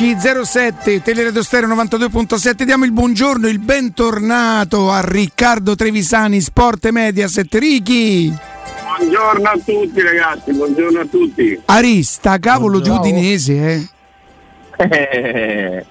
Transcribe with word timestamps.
16.07 0.00 1.02
Teleradio 1.02 1.42
Stereo 1.42 1.68
92.7 1.68 2.62
diamo 2.62 2.86
il 2.86 2.92
buongiorno, 2.92 3.46
il 3.48 3.58
bentornato 3.58 4.90
a 4.90 5.02
Riccardo 5.04 5.74
Trevisani 5.74 6.40
Sport 6.40 6.86
e 6.86 6.90
Mediaset 6.90 7.54
Ricky 7.56 8.34
Buongiorno 8.96 9.46
a 9.46 9.58
tutti 9.62 10.00
ragazzi, 10.00 10.52
buongiorno 10.52 11.00
a 11.00 11.04
tutti 11.04 11.60
Arista, 11.66 12.38
cavolo 12.38 12.78
buongiorno. 12.78 13.02
di 13.02 13.08
Udinese 13.10 13.88
eh 14.78 15.86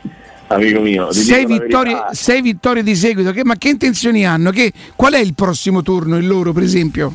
amico 0.48 0.80
mio. 0.80 1.12
Sei 1.12 1.46
vittorie, 1.46 2.06
sei 2.14 2.42
vittorie, 2.42 2.82
di 2.82 2.96
seguito, 2.96 3.32
che, 3.32 3.46
ma 3.46 3.58
che 3.58 3.70
intenzioni 3.70 4.26
hanno? 4.26 4.50
Che, 4.50 4.74
qual 4.96 5.14
è 5.14 5.20
il 5.20 5.36
prossimo 5.36 5.84
turno, 5.84 6.18
il 6.18 6.26
loro 6.26 6.52
per 6.52 6.64
esempio? 6.64 7.14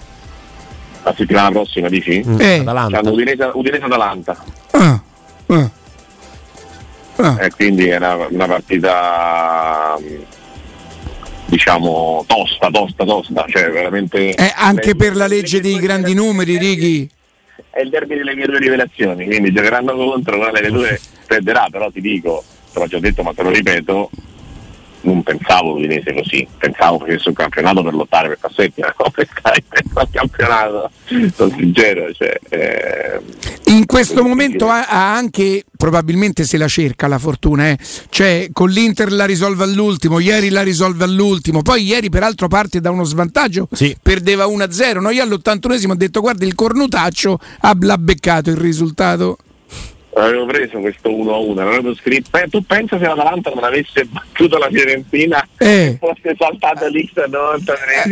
La 1.02 1.12
settimana 1.16 1.50
prossima, 1.50 1.88
dici? 1.88 2.22
Mm. 2.24 2.40
Eh. 2.40 2.58
Atalanta. 2.60 3.00
Udinese, 3.10 3.50
Udinese 3.52 3.84
Atalanta. 3.84 4.44
Ah. 4.70 5.02
Ah. 5.46 5.70
Ah. 7.16 7.36
E 7.40 7.50
quindi 7.50 7.86
è 7.86 7.96
una, 7.96 8.26
una 8.28 8.46
partita 8.46 9.98
diciamo 11.46 12.24
tosta, 12.26 12.68
tosta, 12.70 13.04
tosta, 13.04 13.44
cioè 13.48 13.70
veramente... 13.70 14.34
Eh, 14.34 14.52
anche 14.56 14.88
le, 14.88 14.96
per 14.96 15.14
la 15.14 15.26
legge 15.26 15.60
dei 15.60 15.78
grandi 15.78 16.14
numeri, 16.14 16.58
Righi. 16.58 17.08
È 17.70 17.80
il 17.80 17.90
derby 17.90 18.16
delle 18.16 18.34
mie 18.34 18.46
due 18.46 18.58
rivelazioni, 18.58 19.26
quindi 19.26 19.52
giocheranno 19.52 19.94
contro, 19.94 20.36
una 20.36 20.50
delle 20.50 20.70
due 20.70 21.00
perderà, 21.26 21.68
però 21.70 21.90
ti 21.90 22.00
dico, 22.00 22.42
te 22.72 22.78
l'ho 22.78 22.86
già 22.86 22.98
detto 22.98 23.22
ma 23.22 23.32
te 23.32 23.42
lo 23.42 23.50
ripeto, 23.50 24.10
non 25.04 25.22
pensavo 25.22 25.72
l'Udinese 25.72 26.12
così, 26.12 26.46
pensavo 26.58 26.98
facesse 26.98 27.28
un 27.28 27.34
campionato 27.34 27.82
per 27.82 27.94
lottare 27.94 28.28
per 28.28 28.38
passetti, 28.38 28.80
ma 28.80 28.94
no, 28.98 29.10
per 29.10 29.28
al 29.94 30.08
campionato, 30.10 30.90
sono 31.34 31.54
sincero. 31.56 32.12
Cioè, 32.12 32.38
eh, 32.48 33.20
in 33.66 33.86
questo 33.86 34.22
momento 34.22 34.68
ha, 34.68 34.86
ha, 34.86 35.14
anche, 35.14 35.64
probabilmente 35.76 36.44
se 36.44 36.56
la 36.56 36.68
cerca 36.68 37.06
la 37.06 37.18
fortuna, 37.18 37.68
eh. 37.68 37.78
cioè 38.08 38.48
con 38.52 38.70
l'Inter 38.70 39.12
la 39.12 39.24
risolve 39.24 39.64
all'ultimo, 39.64 40.18
ieri 40.18 40.48
la 40.48 40.62
risolve 40.62 41.04
all'ultimo, 41.04 41.62
poi 41.62 41.84
ieri 41.84 42.08
peraltro 42.08 42.48
parte 42.48 42.80
da 42.80 42.90
uno 42.90 43.04
svantaggio, 43.04 43.68
sì. 43.72 43.96
perdeva 44.00 44.46
1-0, 44.46 45.00
no? 45.00 45.10
io 45.10 45.22
all'81esimo 45.22 45.90
ho 45.90 45.96
detto 45.96 46.20
guarda 46.20 46.44
il 46.44 46.54
cornutaccio 46.54 47.38
ha 47.60 47.74
beccato 47.74 48.50
il 48.50 48.56
risultato 48.56 49.38
avevo 50.20 50.46
preso 50.46 50.78
questo 50.78 51.10
1-1, 51.10 51.58
avevo 51.58 51.94
scritto, 51.94 52.36
eh, 52.38 52.48
tu 52.48 52.64
pensa 52.64 52.98
se 52.98 53.06
l'Atalanta 53.06 53.50
non 53.54 53.64
avesse 53.64 54.04
battuto 54.04 54.58
la 54.58 54.68
Fiorentina 54.70 55.46
eh. 55.58 55.96
fosse 55.98 56.34
saltata 56.38 56.88
l'X 56.88 57.16
a 57.16 57.26
93 57.26 58.02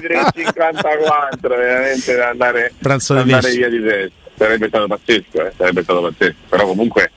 354 0.00 1.56
veramente 1.56 2.14
da 2.14 2.28
andare, 2.28 2.72
da 2.78 2.98
andare 3.08 3.50
via 3.52 3.68
di 3.68 3.82
testa. 3.82 4.24
Sarebbe 4.36 4.68
stato 4.68 4.86
pazzesco, 4.86 5.46
eh, 5.46 5.52
sarebbe 5.56 5.82
stato 5.82 6.02
pazzesco. 6.02 6.36
Però 6.50 6.66
comunque 6.66 7.10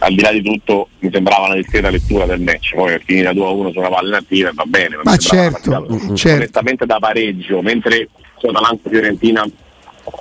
al 0.00 0.14
di 0.14 0.20
là 0.20 0.30
di 0.30 0.42
tutto 0.42 0.88
mi 0.98 1.10
sembrava 1.10 1.46
una 1.46 1.54
discreta 1.54 1.88
lettura 1.88 2.26
del 2.26 2.40
match. 2.40 2.74
Poi 2.74 2.92
è 2.92 3.00
finita 3.02 3.32
2-1 3.32 3.72
su 3.72 3.78
una 3.78 3.88
palla 3.88 4.08
inattiva 4.08 4.50
va 4.52 4.64
bene 4.66 4.98
ma 5.02 5.16
certo, 5.16 5.86
mm, 5.90 6.14
certo. 6.14 6.36
onestamente 6.36 6.86
da 6.86 6.98
pareggio 6.98 7.62
mentre 7.62 8.08
su 8.36 8.46
Atalanta 8.46 8.88
Fiorentina 8.88 9.48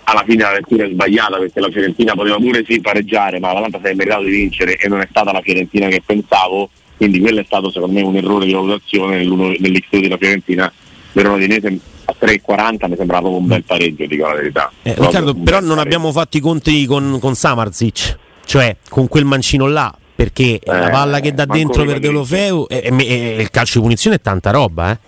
alla 0.03 0.23
fine 0.25 0.43
la 0.43 0.53
lettura 0.53 0.85
è 0.85 0.89
sbagliata 0.89 1.38
perché 1.38 1.59
la 1.59 1.69
Fiorentina 1.69 2.13
poteva 2.13 2.38
pure 2.38 2.63
sì 2.66 2.80
pareggiare, 2.80 3.39
ma 3.39 3.47
l'Atalanta 3.47 3.80
sarebbe 3.81 4.03
in 4.03 4.09
grado 4.09 4.23
di 4.23 4.31
vincere 4.31 4.77
e 4.77 4.88
non 4.88 5.02
è 5.02 5.07
stata 5.09 5.31
la 5.31 5.41
Fiorentina 5.41 5.88
che 5.88 6.02
pensavo, 6.05 6.69
quindi 6.95 7.19
quello 7.19 7.41
è 7.41 7.43
stato 7.45 7.71
secondo 7.71 7.99
me 7.99 8.05
un 8.05 8.15
errore 8.15 8.45
di 8.45 8.53
valutazione 8.53 9.17
nell'X 9.17 9.99
della 9.99 10.17
Fiorentina. 10.17 10.71
Verona 11.11 11.38
Dinese 11.38 11.80
a 12.05 12.15
3,40 12.19 12.89
mi 12.89 12.95
sembrava 12.95 13.21
proprio 13.21 13.38
un 13.38 13.47
bel 13.47 13.63
pareggio, 13.63 14.05
dico 14.05 14.27
la 14.27 14.35
verità. 14.35 14.71
Eh, 14.83 14.93
Riccardo, 14.97 15.33
però 15.33 15.59
non 15.59 15.80
abbiamo 15.80 16.11
fatto 16.11 16.38
i 16.38 16.39
conti 16.39 16.85
con, 16.85 17.17
con 17.19 17.35
Samarzic, 17.35 18.17
cioè 18.45 18.75
con 18.88 19.08
quel 19.08 19.25
mancino 19.25 19.67
là, 19.67 19.93
perché 20.15 20.59
eh, 20.59 20.61
la 20.65 20.89
palla 20.89 21.19
che 21.19 21.33
da 21.33 21.45
dentro 21.45 21.83
per 21.85 21.99
Deulofeu 21.99 22.67
e, 22.69 22.81
e, 22.83 23.05
e, 23.05 23.42
il 23.42 23.49
calcio 23.49 23.80
di 23.80 23.86
punizione 23.86 24.17
è 24.17 24.21
tanta 24.21 24.52
roba, 24.52 24.92
eh? 24.92 24.99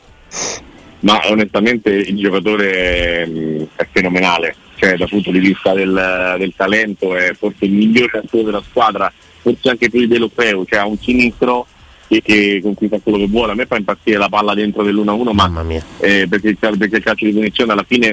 Ma 1.01 1.19
onestamente 1.29 1.89
il 1.91 2.17
giocatore 2.17 2.71
è, 2.71 3.27
è 3.75 3.87
fenomenale 3.91 4.55
cioè 4.79 4.95
dal 4.95 5.09
punto 5.09 5.29
di 5.31 5.39
vista 5.39 5.73
del, 5.73 6.35
del 6.37 6.53
talento 6.55 7.13
è 7.13 7.33
forse 7.37 7.65
il 7.65 7.73
migliore 7.73 8.19
attore 8.19 8.45
della 8.45 8.63
squadra, 8.67 9.11
forse 9.41 9.69
anche 9.69 9.89
più 9.89 9.99
di 9.99 10.07
Delofeu, 10.07 10.63
cioè 10.63 10.79
ha 10.79 10.85
un 10.85 10.97
sinistro 10.97 11.67
che, 12.07 12.21
che, 12.21 12.61
con 12.63 12.75
cui 12.75 12.87
fa 12.87 12.97
quello 13.03 13.17
che 13.17 13.27
vuole. 13.27 13.51
A 13.51 13.55
me 13.55 13.65
fa 13.65 13.75
impazzire 13.75 14.17
la 14.17 14.29
palla 14.29 14.53
dentro 14.53 14.81
dell'1-1, 14.83 15.33
ma 15.33 15.65
eh, 15.99 16.27
perché, 16.29 16.55
perché 16.55 16.95
il 16.95 17.03
calcio 17.03 17.25
di 17.25 17.33
punizione 17.33 17.73
alla 17.73 17.83
fine 17.85 18.07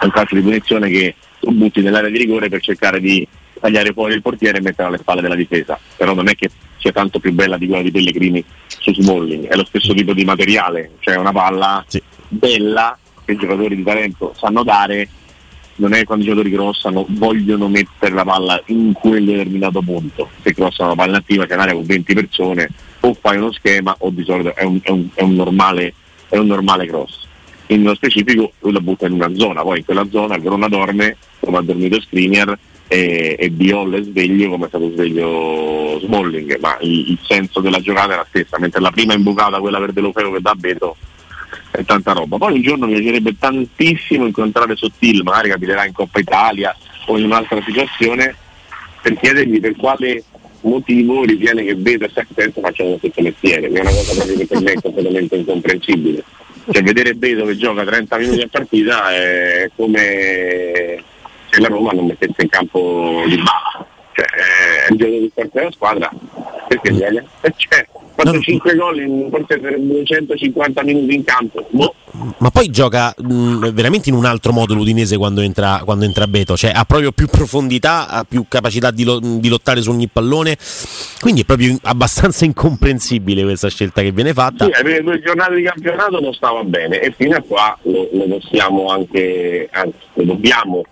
è 0.00 0.04
un 0.04 0.10
calcio 0.10 0.34
di 0.34 0.40
punizione 0.40 0.90
che 0.90 1.14
tu 1.38 1.52
butti 1.52 1.80
nell'area 1.82 2.10
di 2.10 2.18
rigore 2.18 2.48
per 2.48 2.60
cercare 2.60 2.98
di 2.98 3.26
tagliare 3.60 3.92
fuori 3.92 4.14
il 4.14 4.22
portiere 4.22 4.58
e 4.58 4.60
mettere 4.60 4.88
alle 4.88 4.98
spalle 4.98 5.22
della 5.22 5.36
difesa. 5.36 5.78
Però 5.96 6.14
non 6.14 6.28
è 6.28 6.34
che 6.34 6.50
sia 6.78 6.90
tanto 6.90 7.20
più 7.20 7.32
bella 7.32 7.56
di 7.58 7.68
quella 7.68 7.82
di 7.82 7.92
Pellegrini 7.92 8.44
su 8.66 8.92
Smalling, 8.92 9.46
è 9.46 9.54
lo 9.54 9.64
stesso 9.64 9.94
tipo 9.94 10.14
di 10.14 10.24
materiale, 10.24 10.94
cioè 10.98 11.14
una 11.14 11.32
palla 11.32 11.84
sì. 11.86 12.02
bella 12.26 12.98
che 13.24 13.32
i 13.32 13.36
giocatori 13.36 13.76
di 13.76 13.84
talento 13.84 14.34
sanno 14.36 14.64
dare 14.64 15.08
non 15.76 15.92
è 15.92 16.04
quando 16.04 16.24
i 16.24 16.28
giocatori 16.28 16.52
crossano 16.52 17.06
vogliono 17.08 17.68
mettere 17.68 18.14
la 18.14 18.24
palla 18.24 18.62
in 18.66 18.92
quel 18.92 19.24
determinato 19.24 19.80
punto. 19.82 20.30
Se 20.42 20.54
crossano 20.54 20.90
la 20.90 20.94
palla 20.94 21.18
attiva 21.18 21.46
c'è 21.46 21.54
un'area 21.54 21.74
con 21.74 21.84
20 21.84 22.14
persone 22.14 22.68
o 23.00 23.14
fai 23.14 23.36
uno 23.36 23.52
schema 23.52 23.94
o 23.98 24.10
di 24.10 24.24
solito 24.24 24.54
è 24.54 24.64
un, 24.64 24.78
è 24.82 24.90
un, 24.90 25.08
è 25.14 25.22
un, 25.22 25.34
normale, 25.34 25.94
è 26.28 26.36
un 26.36 26.46
normale, 26.46 26.86
cross. 26.86 27.22
In 27.68 27.82
nello 27.82 27.94
specifico 27.94 28.52
lui 28.60 28.72
la 28.72 28.80
butta 28.80 29.06
in 29.06 29.12
una 29.12 29.34
zona. 29.34 29.62
Poi 29.62 29.78
in 29.78 29.84
quella 29.84 30.06
zona 30.10 30.36
il 30.36 30.42
Verona 30.42 30.68
dorme 30.68 31.16
come 31.40 31.58
ha 31.58 31.62
dormito 31.62 32.00
Skriniar 32.00 32.56
e, 32.86 33.36
e 33.38 33.50
Biol 33.50 33.94
è 33.94 34.02
sveglio 34.02 34.50
come 34.50 34.66
è 34.66 34.68
stato 34.68 34.90
sveglio 34.90 35.98
Smalling. 36.00 36.58
Ma 36.60 36.76
il, 36.80 37.10
il, 37.10 37.18
senso 37.22 37.60
della 37.60 37.80
giocata 37.80 38.12
è 38.12 38.16
la 38.16 38.26
stessa. 38.28 38.58
Mentre 38.58 38.80
la 38.80 38.90
prima 38.90 39.14
imbucata 39.14 39.58
quella 39.58 39.78
per 39.78 39.92
Delofeo 39.92 40.32
che 40.32 40.40
dà 40.40 40.54
Beto 40.54 40.96
è 41.78 41.84
tanta 41.84 42.12
roba. 42.12 42.36
Poi 42.36 42.54
un 42.54 42.62
giorno 42.62 42.86
mi 42.86 42.94
piacerebbe 42.94 43.36
tantissimo 43.38 44.26
incontrare 44.26 44.76
Sottil, 44.76 45.22
magari 45.22 45.48
capiterà 45.48 45.84
in 45.84 45.92
Coppa 45.92 46.20
Italia 46.20 46.76
o 47.06 47.18
in 47.18 47.24
un'altra 47.24 47.60
situazione, 47.62 48.34
per 49.02 49.14
chiedergli 49.18 49.60
per 49.60 49.74
quale 49.76 50.22
motivo 50.62 51.24
ritiene 51.24 51.64
che 51.64 51.74
Beto 51.74 52.04
e 52.04 52.10
Saccenzo 52.12 52.60
facciano 52.60 52.90
lo 52.90 52.98
stesso 52.98 53.20
mestiere, 53.20 53.68
che 53.68 53.78
è 53.78 53.80
una 53.80 53.90
cosa 53.90 54.24
che 54.24 54.46
per 54.46 54.60
me 54.60 54.72
è 54.72 54.80
completamente 54.80 55.36
incomprensibile. 55.36 56.24
Cioè 56.70 56.82
vedere 56.82 57.14
Beto 57.14 57.44
che 57.44 57.56
gioca 57.56 57.84
30 57.84 58.16
minuti 58.18 58.40
a 58.40 58.48
partita 58.50 59.12
è 59.12 59.70
come 59.76 61.02
se 61.50 61.60
la 61.60 61.68
Roma 61.68 61.90
non 61.92 62.06
mettesse 62.06 62.42
in 62.42 62.48
campo 62.48 63.22
di 63.26 63.36
bala. 63.36 63.73
Cioè, 64.14 64.26
è 64.26 64.90
un 64.90 64.96
gioco 64.96 65.10
di 65.10 65.30
forza 65.34 65.58
della 65.58 65.70
squadra, 65.72 66.10
perché 66.68 66.92
gli 66.92 67.00
cioè, 67.56 67.86
fatto 68.14 68.40
5 68.40 68.74
gol 68.76 69.00
in 69.00 69.28
forse 69.30 69.60
250 69.60 70.82
minuti 70.84 71.14
in 71.14 71.24
campo. 71.24 71.66
Boh. 71.70 71.94
Ma 72.38 72.50
poi 72.50 72.70
gioca 72.70 73.12
mh, 73.16 73.70
veramente 73.72 74.08
in 74.08 74.14
un 74.14 74.24
altro 74.24 74.52
modo 74.52 74.74
l'Udinese 74.74 75.16
quando 75.16 75.40
entra, 75.40 75.82
quando 75.84 76.04
entra 76.04 76.28
Beto, 76.28 76.56
cioè 76.56 76.70
ha 76.72 76.84
proprio 76.84 77.10
più 77.10 77.26
profondità, 77.26 78.08
ha 78.08 78.24
più 78.24 78.44
capacità 78.46 78.92
di, 78.92 79.02
lo, 79.02 79.18
di, 79.20 79.48
lottare 79.48 79.80
su 79.82 79.90
ogni 79.90 80.06
pallone, 80.06 80.56
quindi 81.20 81.40
è 81.40 81.44
proprio 81.44 81.76
abbastanza 81.82 82.44
incomprensibile 82.46 83.42
questa 83.42 83.68
scelta 83.68 84.00
che 84.00 84.12
viene 84.12 84.32
fatta. 84.32 84.66
Sì, 84.66 84.70
le 84.70 84.82
prime 84.82 85.02
due 85.02 85.20
giornate 85.20 85.56
di 85.56 85.62
campionato 85.62 86.20
non 86.20 86.32
stava 86.32 86.62
bene 86.62 87.00
e 87.00 87.12
fino 87.16 87.36
a 87.36 87.40
qua 87.40 87.76
lo, 87.82 88.08
lo 88.12 88.38
possiamo 88.38 88.86
anche, 88.86 89.68
anzi 89.72 89.98
lo 90.14 90.24
dobbiamo 90.24 90.84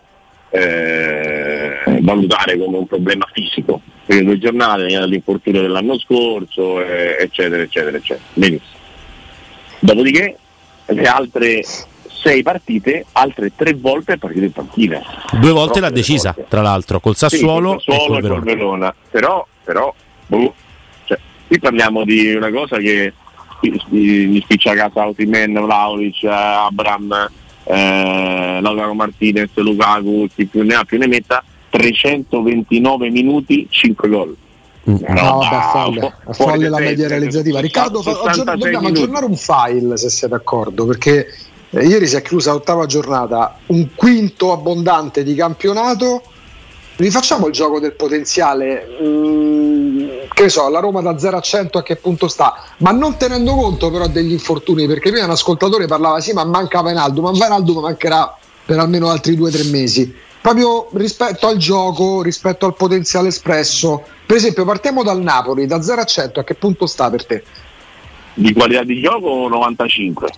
eh, 0.52 1.98
valutare 2.00 2.58
come 2.58 2.76
un 2.76 2.86
problema 2.86 3.26
fisico 3.32 3.80
per 4.04 4.16
le 4.16 4.24
due 4.24 4.38
giornate, 4.38 4.82
veniva 4.82 5.00
dall'infortunio 5.00 5.62
dell'anno 5.62 5.98
scorso, 5.98 6.82
eh, 6.82 7.16
eccetera, 7.18 7.62
eccetera, 7.62 7.96
eccetera. 7.96 8.26
Benissimo. 8.34 8.80
Dopodiché 9.78 10.36
le 10.86 11.04
altre 11.04 11.62
sei 12.22 12.42
partite, 12.42 13.06
altre 13.12 13.52
tre 13.56 13.74
volte 13.74 14.12
è 14.12 14.16
partita 14.16 14.44
in 14.44 14.52
panchina. 14.52 15.02
Due 15.40 15.50
volte 15.50 15.80
l'ha 15.80 15.90
decisa, 15.90 16.32
volte. 16.32 16.50
tra 16.50 16.62
l'altro, 16.62 17.00
col 17.00 17.16
Sassuolo, 17.16 17.78
sì, 17.78 17.86
col 17.86 17.96
Sassuolo 17.96 18.18
e 18.18 18.20
col 18.20 18.20
Verona. 18.20 18.44
Verona. 18.44 18.94
Però, 19.10 19.46
però 19.64 19.94
boh, 20.26 20.54
cioè, 21.04 21.18
qui 21.48 21.58
parliamo 21.58 22.04
di 22.04 22.34
una 22.34 22.50
cosa 22.50 22.76
che 22.76 23.12
mi 23.88 24.40
spiccia 24.42 24.72
a 24.72 24.74
casa 24.74 25.06
Otimen, 25.06 25.52
Vlaovic, 25.52 26.24
Abram, 26.24 27.30
eh, 27.64 28.58
Lautaro 28.60 28.94
Martinez, 28.94 29.50
Lukaku, 29.54 30.28
chi 30.34 30.46
più 30.46 30.62
ne 30.62 30.74
ha 30.74 30.84
più 30.84 30.98
ne 30.98 31.06
metta, 31.06 31.42
329 31.70 33.10
minuti, 33.10 33.66
5 33.68 34.08
gol. 34.08 34.36
Mm. 34.90 34.96
No, 35.08 35.14
no 35.14 35.38
vabbè, 35.38 35.70
folle, 35.70 36.14
folle 36.32 36.68
la 36.68 36.78
media 36.78 37.08
realizzativa. 37.08 37.60
Riccardo, 37.60 38.02
dobbiamo 38.02 38.88
aggiornare 38.88 39.24
un 39.24 39.36
file 39.36 39.96
se 39.96 40.10
siete 40.10 40.34
d'accordo, 40.34 40.86
perché 40.86 41.28
eh, 41.70 41.86
ieri 41.86 42.06
si 42.06 42.16
è 42.16 42.22
chiusa 42.22 42.52
l'ottava 42.52 42.86
giornata, 42.86 43.58
un 43.66 43.88
quinto 43.94 44.52
abbondante 44.52 45.22
di 45.22 45.34
campionato. 45.34 46.22
Rifacciamo 46.96 47.46
il 47.46 47.52
gioco 47.52 47.80
del 47.80 47.94
potenziale, 47.94 48.86
mm, 49.02 49.71
che 50.32 50.48
so, 50.48 50.68
la 50.68 50.80
Roma 50.80 51.00
da 51.00 51.18
0 51.18 51.36
a 51.36 51.40
100 51.40 51.78
a 51.78 51.82
che 51.82 51.96
punto 51.96 52.28
sta, 52.28 52.62
ma 52.78 52.90
non 52.90 53.16
tenendo 53.16 53.54
conto 53.54 53.90
però 53.90 54.06
degli 54.06 54.32
infortuni, 54.32 54.86
perché 54.86 55.10
prima 55.10 55.24
un 55.24 55.30
ascoltatore 55.30 55.86
parlava 55.86 56.20
sì, 56.20 56.32
ma 56.32 56.44
manca 56.44 56.82
Venaldo, 56.82 57.22
ma 57.22 57.30
Venaldo 57.32 57.80
mancherà 57.80 58.36
per 58.64 58.78
almeno 58.78 59.08
altri 59.08 59.36
2-3 59.36 59.70
mesi 59.70 60.14
proprio 60.42 60.88
rispetto 60.94 61.46
al 61.46 61.56
gioco, 61.56 62.20
rispetto 62.20 62.66
al 62.66 62.74
potenziale 62.74 63.28
espresso. 63.28 64.02
Per 64.26 64.36
esempio, 64.36 64.64
partiamo 64.64 65.04
dal 65.04 65.22
Napoli, 65.22 65.66
da 65.66 65.80
0 65.80 66.00
a 66.00 66.04
100, 66.04 66.40
a 66.40 66.44
che 66.44 66.54
punto 66.54 66.86
sta 66.86 67.08
per 67.08 67.24
te? 67.24 67.44
Di 68.34 68.52
qualità 68.52 68.82
di 68.82 69.00
gioco 69.00 69.46
95. 69.48 70.32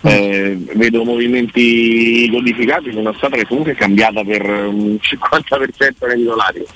Mm. 0.00 0.10
Eh, 0.10 0.58
vedo 0.74 1.04
movimenti 1.04 2.28
codificati 2.30 2.88
in 2.88 2.98
una 2.98 3.12
squadra 3.14 3.38
che 3.38 3.46
comunque 3.46 3.72
è 3.72 3.76
cambiata 3.76 4.22
per 4.24 4.42
un 4.48 4.98
50% 5.00 6.06
dei 6.06 6.16
titolari. 6.16 6.66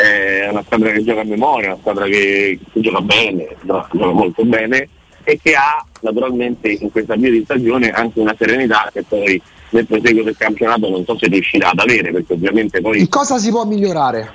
È 0.00 0.48
una 0.48 0.62
squadra 0.62 0.90
che 0.92 1.04
gioca 1.04 1.20
a 1.20 1.24
memoria, 1.24 1.68
una 1.68 1.78
squadra 1.80 2.04
che, 2.06 2.58
che 2.72 2.80
gioca 2.80 3.00
bene, 3.00 3.56
gioca 3.62 3.88
molto 3.92 4.44
bene 4.44 4.88
e 5.24 5.38
che 5.42 5.54
ha 5.54 5.84
naturalmente 6.00 6.70
in 6.70 6.90
questa 6.90 7.14
via 7.14 7.30
di 7.30 7.42
stagione 7.44 7.90
anche 7.90 8.20
una 8.20 8.34
serenità 8.38 8.88
che 8.92 9.02
poi 9.06 9.40
nel 9.70 9.86
proseguo 9.86 10.22
del 10.22 10.36
campionato 10.36 10.88
non 10.88 11.04
so 11.04 11.16
se 11.18 11.26
riuscirà 11.28 11.70
ad 11.70 11.78
avere 11.78 12.10
perché 12.10 12.32
ovviamente 12.32 12.80
poi... 12.80 13.00
In 13.00 13.08
cosa 13.08 13.38
si 13.38 13.50
può 13.50 13.64
migliorare? 13.64 14.32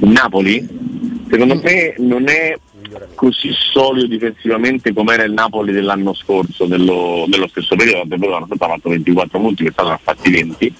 Napoli? 0.00 0.66
Secondo 1.30 1.56
mm. 1.56 1.60
me 1.60 1.94
non 1.98 2.28
è 2.28 2.58
così 3.14 3.50
solido 3.52 4.06
difensivamente 4.06 4.92
come 4.92 5.14
era 5.14 5.24
il 5.24 5.32
Napoli 5.32 5.72
dell'anno 5.72 6.14
scorso, 6.14 6.64
dello, 6.64 7.26
dello 7.28 7.48
stesso 7.48 7.76
periodo, 7.76 8.06
perché 8.08 8.26
l'anno 8.26 8.46
scorso 8.46 8.64
ha 8.64 8.68
fatto 8.68 8.88
24 8.88 9.38
punti, 9.38 9.62
quest'anno 9.62 9.90
ha 9.90 10.00
fatti 10.02 10.30
20. 10.30 10.74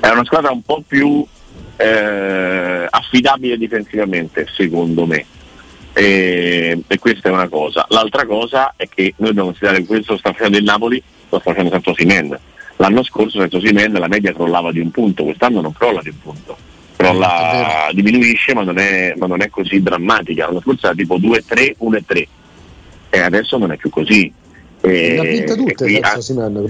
È 0.00 0.08
una 0.08 0.24
squadra 0.24 0.50
un 0.50 0.62
po' 0.62 0.82
più 0.86 1.24
eh, 1.80 2.86
affidabile 2.90 3.56
difensivamente, 3.56 4.46
secondo 4.54 5.06
me. 5.06 5.24
E, 5.94 6.82
e, 6.86 6.98
questa 6.98 7.30
è 7.30 7.32
una 7.32 7.48
cosa. 7.48 7.86
L'altra 7.88 8.26
cosa 8.26 8.74
è 8.76 8.86
che 8.86 9.14
noi 9.16 9.28
dobbiamo 9.28 9.48
considerare 9.48 9.80
che 9.80 9.86
questo 9.86 10.18
sta 10.18 10.32
facendo 10.32 10.58
il 10.58 10.64
Napoli, 10.64 11.02
lo 11.28 11.38
sta 11.38 11.50
facendo 11.50 11.70
senza 11.70 11.94
Simen. 11.94 12.38
L'anno 12.76 13.02
scorso 13.02 13.40
senza 13.40 13.58
Simen 13.60 13.92
la 13.92 14.08
media 14.08 14.32
crollava 14.32 14.72
di 14.72 14.80
un 14.80 14.90
punto, 14.90 15.24
quest'anno 15.24 15.60
non 15.60 15.72
crolla 15.72 16.02
di 16.02 16.10
un 16.10 16.20
punto. 16.20 16.56
Crolla, 16.96 17.88
diminuisce 17.92 18.52
ma 18.52 18.62
non, 18.62 18.76
è, 18.76 19.14
ma 19.16 19.26
non 19.26 19.40
è 19.40 19.48
così 19.48 19.82
drammatica. 19.82 20.46
L'anno 20.46 20.60
scorso 20.60 20.86
era 20.86 20.94
tipo 20.94 21.18
2-3, 21.18 21.76
1-3 21.80 22.26
e 23.08 23.20
adesso 23.20 23.56
non 23.56 23.72
è 23.72 23.76
più 23.76 23.88
così. 23.88 24.30
E, 24.82 25.44
tutte, 25.46 25.74
qui, 25.74 25.98
a, 25.98 26.18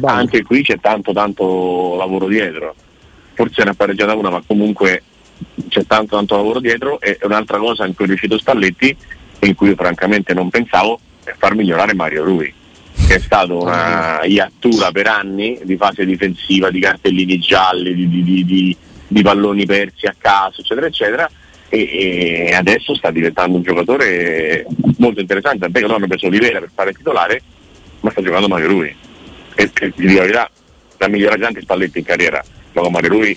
anche 0.04 0.42
qui 0.42 0.62
c'è 0.62 0.78
tanto 0.80 1.12
tanto 1.12 1.96
lavoro 1.96 2.26
dietro. 2.28 2.74
Forse 3.34 3.64
ne 3.64 3.70
ha 3.70 3.74
pareggiata 3.74 4.14
una, 4.14 4.30
ma 4.30 4.42
comunque 4.46 5.02
c'è 5.68 5.86
tanto 5.86 6.16
tanto 6.16 6.36
lavoro 6.36 6.60
dietro 6.60 7.00
e 7.00 7.18
un'altra 7.22 7.58
cosa 7.58 7.86
in 7.86 7.94
cui 7.94 8.04
è 8.04 8.08
riuscito 8.08 8.38
Spalletti 8.38 8.94
in 9.40 9.54
cui 9.54 9.68
io 9.68 9.74
francamente 9.74 10.34
non 10.34 10.50
pensavo 10.50 11.00
è 11.24 11.32
far 11.38 11.54
migliorare 11.54 11.94
Mario 11.94 12.24
Rui 12.24 12.54
che 13.06 13.16
è 13.16 13.18
stata 13.18 13.52
una 13.52 14.20
iattura 14.24 14.92
per 14.92 15.08
anni 15.08 15.58
di 15.64 15.76
fase 15.76 16.04
difensiva, 16.04 16.70
di 16.70 16.78
cartellini 16.78 17.40
gialli, 17.40 17.92
di, 17.92 18.08
di, 18.08 18.44
di, 18.44 18.76
di 19.08 19.22
palloni 19.22 19.66
persi 19.66 20.06
a 20.06 20.14
caso, 20.16 20.60
eccetera, 20.60 20.86
eccetera. 20.86 21.30
E, 21.68 22.46
e, 22.48 22.54
adesso 22.54 22.94
sta 22.94 23.10
diventando 23.10 23.56
un 23.56 23.62
giocatore 23.62 24.64
molto 24.98 25.20
interessante, 25.20 25.68
che 25.72 25.80
loro 25.80 25.96
hanno 25.96 26.06
preso 26.06 26.26
Olivera 26.26 26.60
per 26.60 26.70
fare 26.72 26.92
titolare, 26.92 27.42
ma 28.00 28.10
sta 28.10 28.22
giocando 28.22 28.46
Mario 28.46 28.68
Rui. 28.68 28.94
E, 29.54 29.70
e 29.74 29.92
di 29.96 30.14
verità, 30.14 30.48
la 30.98 31.08
migliore 31.08 31.34
agente 31.34 31.62
Spalletti 31.62 31.98
in 31.98 32.04
carriera, 32.04 32.44
gioca 32.72 32.88
Mario 32.90 33.10
Rui 33.10 33.36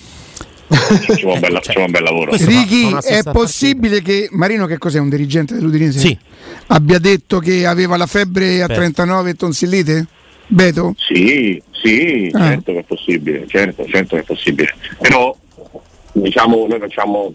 c'è 1.15 1.25
un, 1.25 1.39
bella, 1.39 1.59
cioè, 1.59 1.83
un 1.83 1.91
bel 1.91 2.03
lavoro. 2.03 2.31
Righi, 2.33 2.95
è 3.03 3.21
possibile 3.31 4.01
che 4.01 4.27
Marino, 4.31 4.65
che 4.65 4.77
cos'è 4.77 4.99
un 4.99 5.09
dirigente 5.09 5.55
dell'Udinese? 5.55 5.99
Sì. 5.99 6.17
Abbia 6.67 6.99
detto 6.99 7.39
che 7.39 7.65
aveva 7.65 7.97
la 7.97 8.07
febbre 8.07 8.61
a 8.61 8.67
Beh. 8.67 8.73
39 8.75 9.29
e 9.29 9.33
tonsillite? 9.35 10.07
Beto? 10.47 10.95
Sì, 10.97 11.61
sì, 11.71 12.29
ah. 12.33 12.47
certo 12.49 12.73
che 12.73 12.79
è 12.79 12.83
possibile, 12.83 13.45
certo, 13.47 13.85
certo 13.85 14.15
che 14.15 14.21
è 14.21 14.25
possibile. 14.25 14.73
Però 14.99 15.35
diciamo 16.13 16.65
noi 16.67 16.79
facciamo 16.79 17.31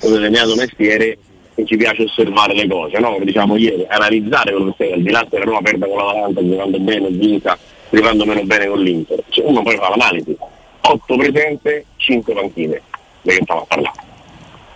un 0.00 0.12
determinato 0.12 0.54
mestiere 0.54 1.18
e 1.54 1.64
ci 1.64 1.76
piace 1.76 2.04
osservare 2.04 2.54
le 2.54 2.68
cose, 2.68 2.98
no? 2.98 3.12
Come 3.12 3.24
diciamo 3.24 3.56
ieri, 3.56 3.84
analizzare 3.88 4.52
quello 4.52 4.74
che 4.76 4.84
sei, 4.84 4.92
al 4.92 5.02
di 5.02 5.10
là 5.10 5.26
se 5.28 5.38
la 5.38 5.44
Roma 5.44 5.60
perde 5.60 5.86
con 5.86 5.96
la 5.96 6.04
l'Atalanta, 6.04 6.46
giocando 6.46 6.78
bene, 6.78 7.08
vinta, 7.08 7.58
giocando 7.90 8.24
meno 8.24 8.44
bene 8.44 8.66
con 8.66 8.80
l'Inter. 8.80 9.22
Cioè, 9.28 9.44
uno 9.44 9.62
poi 9.62 9.76
fa 9.76 9.88
l'analisi 9.88 10.36
8 10.90 11.16
presenze, 11.16 11.84
5 11.96 12.34
panchine. 12.34 12.82
Di 13.22 13.30
che 13.30 13.40
stiamo 13.42 13.62
a 13.62 13.66
parlare? 13.66 14.02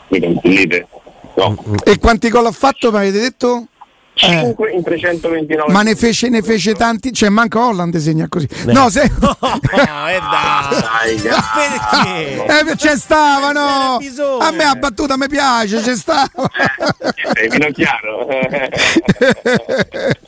Mi 0.08 0.20
consigliate? 0.20 0.86
No. 1.34 1.56
E 1.84 1.98
quanti 1.98 2.28
gol 2.28 2.46
ha 2.46 2.52
fatto, 2.52 2.90
mi 2.90 2.98
avete 2.98 3.20
detto? 3.20 3.66
5 4.14 4.70
eh. 4.70 4.74
in 4.74 4.82
329 4.82 5.72
ma 5.72 5.82
ne 5.82 5.94
fece, 5.94 6.28
ne 6.28 6.42
fece, 6.42 6.74
tanti 6.74 7.14
cioè 7.14 7.30
manca 7.30 7.64
Holland 7.64 7.96
segna 7.96 8.28
così 8.28 8.46
eh. 8.66 8.72
no 8.72 8.90
se 8.90 9.10
no, 9.18 9.34
eh 9.50 10.20
dai, 10.20 11.18
perché 12.44 12.72
eh, 12.72 12.76
c'è 12.76 12.94
stava 12.96 13.52
no 13.52 13.98
a 14.38 14.50
me 14.50 14.64
a 14.64 14.74
battuta 14.74 15.16
mi 15.16 15.28
piace 15.28 15.80
c'è 15.80 15.96
stava 15.96 16.28
eh, 17.34 17.48
vino 17.48 17.70
chiaro 17.70 18.28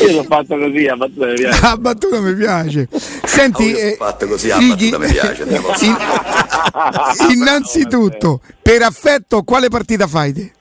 io 0.00 0.12
l'ho 0.16 0.22
fatto 0.24 0.58
così 0.58 0.86
a 0.86 0.96
battuta 0.96 1.26
mi 1.26 1.34
piace 1.34 1.66
a 1.66 1.76
battuta 1.76 2.20
mi 2.20 2.34
piace 2.34 2.88
senti 3.24 3.72
oh, 3.72 3.78
eh, 3.78 3.94
fatto 3.98 4.26
così 4.26 4.50
a 4.50 4.58
battuta 4.58 4.98
mi 4.98 5.10
piace 5.10 5.42
in, 5.80 5.96
innanzitutto 7.30 8.40
per 8.62 8.82
affetto 8.82 9.42
quale 9.42 9.68
partita 9.68 10.06
fai 10.06 10.32
te? 10.32 10.52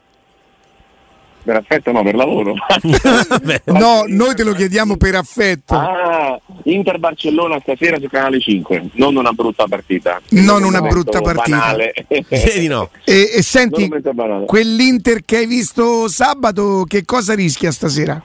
Per 1.44 1.56
affetto 1.58 1.92
no, 1.92 2.04
per 2.04 2.16
lavoro. 2.16 2.54
no, 3.66 4.06
noi 4.08 4.34
te 4.34 4.44
lo 4.44 4.54
chiediamo 4.54 4.96
per 4.96 5.16
affetto. 5.16 5.76
Ah, 5.76 6.40
Inter 6.64 7.00
Barcellona 7.00 7.60
stasera 7.60 8.00
su 8.00 8.08
Canale 8.08 8.40
5, 8.40 8.92
non 8.94 9.18
una 9.18 9.34
brutta 9.34 9.66
partita. 9.68 10.22
Non 10.30 10.64
una 10.64 10.80
brutta 10.80 11.20
partita. 11.20 11.76
Vedi 12.30 12.68
no. 12.68 12.90
E, 13.04 13.32
e 13.36 13.42
senti, 13.42 13.90
quell'Inter 14.46 15.26
che 15.26 15.38
hai 15.38 15.46
visto 15.46 16.08
sabato, 16.08 16.86
che 16.88 17.04
cosa 17.04 17.34
rischia 17.34 17.72
stasera? 17.72 18.22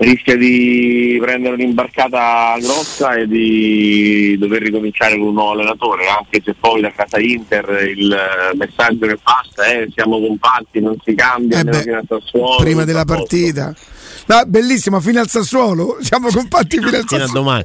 Rischia 0.00 0.36
di 0.36 1.18
prendere 1.20 1.54
un'imbarcata 1.54 2.56
grossa 2.58 3.14
e 3.16 3.26
di 3.26 4.34
dover 4.38 4.62
ricominciare 4.62 5.18
con 5.18 5.28
un 5.28 5.34
nuovo 5.34 5.50
allenatore, 5.52 6.06
anche 6.06 6.40
se 6.42 6.54
poi 6.58 6.80
da 6.80 6.90
casa 6.90 7.18
Inter 7.18 7.68
il 7.94 8.16
messaggio 8.54 9.06
che 9.06 9.18
passa 9.22 9.64
è 9.66 9.86
siamo 9.94 10.18
compatti, 10.20 10.80
non 10.80 10.96
si 11.04 11.14
cambia, 11.14 11.60
eh 11.60 11.64
beh, 11.64 11.82
fino 11.82 11.96
al 11.96 12.04
Sassuolo. 12.08 12.62
Prima 12.62 12.84
della 12.84 13.04
partita. 13.04 13.74
No, 14.26 14.42
bellissimo, 14.46 15.00
fino 15.00 15.20
al 15.20 15.28
Sassuolo, 15.28 15.98
siamo 16.00 16.28
compatti 16.30 16.76
fino 16.78 16.88
al 16.88 17.04
Sassuolo. 17.06 17.32
domani. 17.32 17.64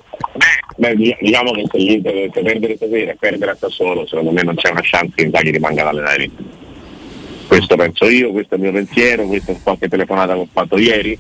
Beh, 0.78 0.96
diciamo 1.22 1.52
che 1.52 1.66
se 1.72 1.78
l'Inter 1.78 2.14
dovesse 2.14 2.42
perdere 2.42 2.76
stasera 2.76 3.12
e 3.12 3.16
perdere 3.18 3.52
a 3.52 3.56
Sassuolo, 3.58 4.06
secondo 4.06 4.32
me 4.32 4.44
non 4.44 4.56
c'è 4.56 4.72
una 4.72 4.82
chance 4.84 5.14
che 5.16 5.24
Inzaghi 5.24 5.52
rimanga 5.52 5.84
ad 5.84 5.88
allenare 5.88 6.30
Questo 7.48 7.78
penso 7.78 8.10
io, 8.10 8.32
questo 8.32 8.56
è 8.56 8.58
il 8.58 8.64
mio 8.64 8.74
pensiero, 8.74 9.26
questa 9.26 9.54
è 9.54 9.58
qualche 9.64 9.88
telefonata 9.88 10.34
che 10.34 10.40
ho 10.40 10.48
fatto 10.52 10.78
ieri 10.78 11.18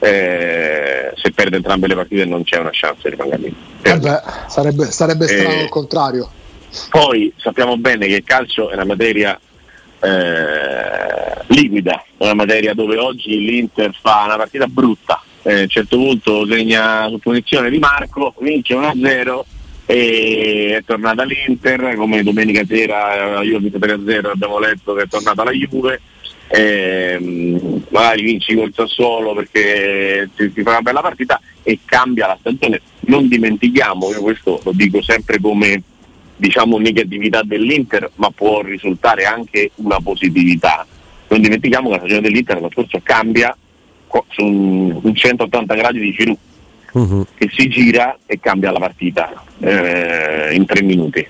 eh, 0.00 1.12
se 1.14 1.30
perde 1.32 1.56
entrambe 1.56 1.86
le 1.86 1.94
partite 1.94 2.24
non 2.24 2.42
c'è 2.42 2.58
una 2.58 2.70
chance 2.72 3.00
di 3.02 3.10
rimanere 3.10 3.42
lì. 3.42 3.54
Eh 3.82 4.00
sarebbe, 4.48 4.90
sarebbe 4.90 5.26
strano 5.26 5.54
eh, 5.54 5.62
il 5.62 5.68
contrario. 5.68 6.30
Poi 6.88 7.32
sappiamo 7.36 7.76
bene 7.76 8.06
che 8.06 8.16
il 8.16 8.24
calcio 8.24 8.70
è 8.70 8.74
una 8.74 8.84
materia 8.84 9.38
eh, 10.00 11.44
liquida, 11.48 12.02
è 12.16 12.24
una 12.24 12.34
materia 12.34 12.74
dove 12.74 12.96
oggi 12.96 13.38
l'Inter 13.38 13.94
fa 14.00 14.22
una 14.24 14.36
partita 14.36 14.66
brutta. 14.66 15.22
Eh, 15.42 15.52
a 15.52 15.60
un 15.62 15.68
certo 15.68 15.96
punto 15.96 16.46
segna 16.46 17.08
su 17.08 17.18
punizione 17.18 17.70
di 17.70 17.78
Marco, 17.78 18.34
vince 18.40 18.74
1-0 18.74 19.40
e 19.86 20.76
è 20.76 20.84
tornata 20.84 21.24
l'Inter, 21.24 21.96
come 21.96 22.22
domenica 22.22 22.64
sera 22.64 23.42
io 23.42 23.56
ho 23.56 23.60
vinto 23.60 23.78
3-0 23.78 24.26
abbiamo 24.26 24.58
letto 24.60 24.94
che 24.94 25.02
è 25.02 25.08
tornata 25.08 25.42
la 25.42 25.50
Juve 25.50 26.00
ehm, 26.50 27.84
magari 27.90 28.22
vinci 28.22 28.54
col 28.54 28.72
Sassuolo 28.74 29.34
perché 29.34 30.28
ti, 30.36 30.52
ti, 30.52 30.62
fa 30.62 30.70
una 30.70 30.82
bella 30.82 31.00
partita 31.00 31.40
e 31.62 31.78
cambia 31.84 32.26
la 32.26 32.36
stagione. 32.40 32.80
Non 33.00 33.28
dimentichiamo, 33.28 34.10
io 34.10 34.20
questo 34.20 34.60
lo 34.64 34.72
dico 34.72 35.00
sempre 35.02 35.40
come 35.40 35.82
diciamo 36.36 36.78
negatività 36.78 37.42
dell'Inter, 37.42 38.10
ma 38.16 38.30
può 38.30 38.62
risultare 38.62 39.24
anche 39.24 39.70
una 39.76 40.00
positività. 40.00 40.86
Non 41.28 41.40
dimentichiamo 41.40 41.88
che 41.88 41.94
la 41.94 42.00
stagione 42.00 42.22
dell'Inter 42.22 42.56
l'anno 42.56 42.70
scorso 42.70 43.00
cambia 43.02 43.56
su 44.28 44.44
un 44.44 45.14
180 45.14 45.74
gradi 45.74 46.00
di 46.00 46.10
Giroud 46.10 46.38
uh-huh. 46.92 47.26
che 47.36 47.48
si 47.52 47.68
gira 47.68 48.18
e 48.26 48.40
cambia 48.40 48.72
la 48.72 48.78
partita 48.78 49.44
eh, 49.60 50.50
in 50.52 50.64
tre 50.66 50.82
minuti. 50.82 51.26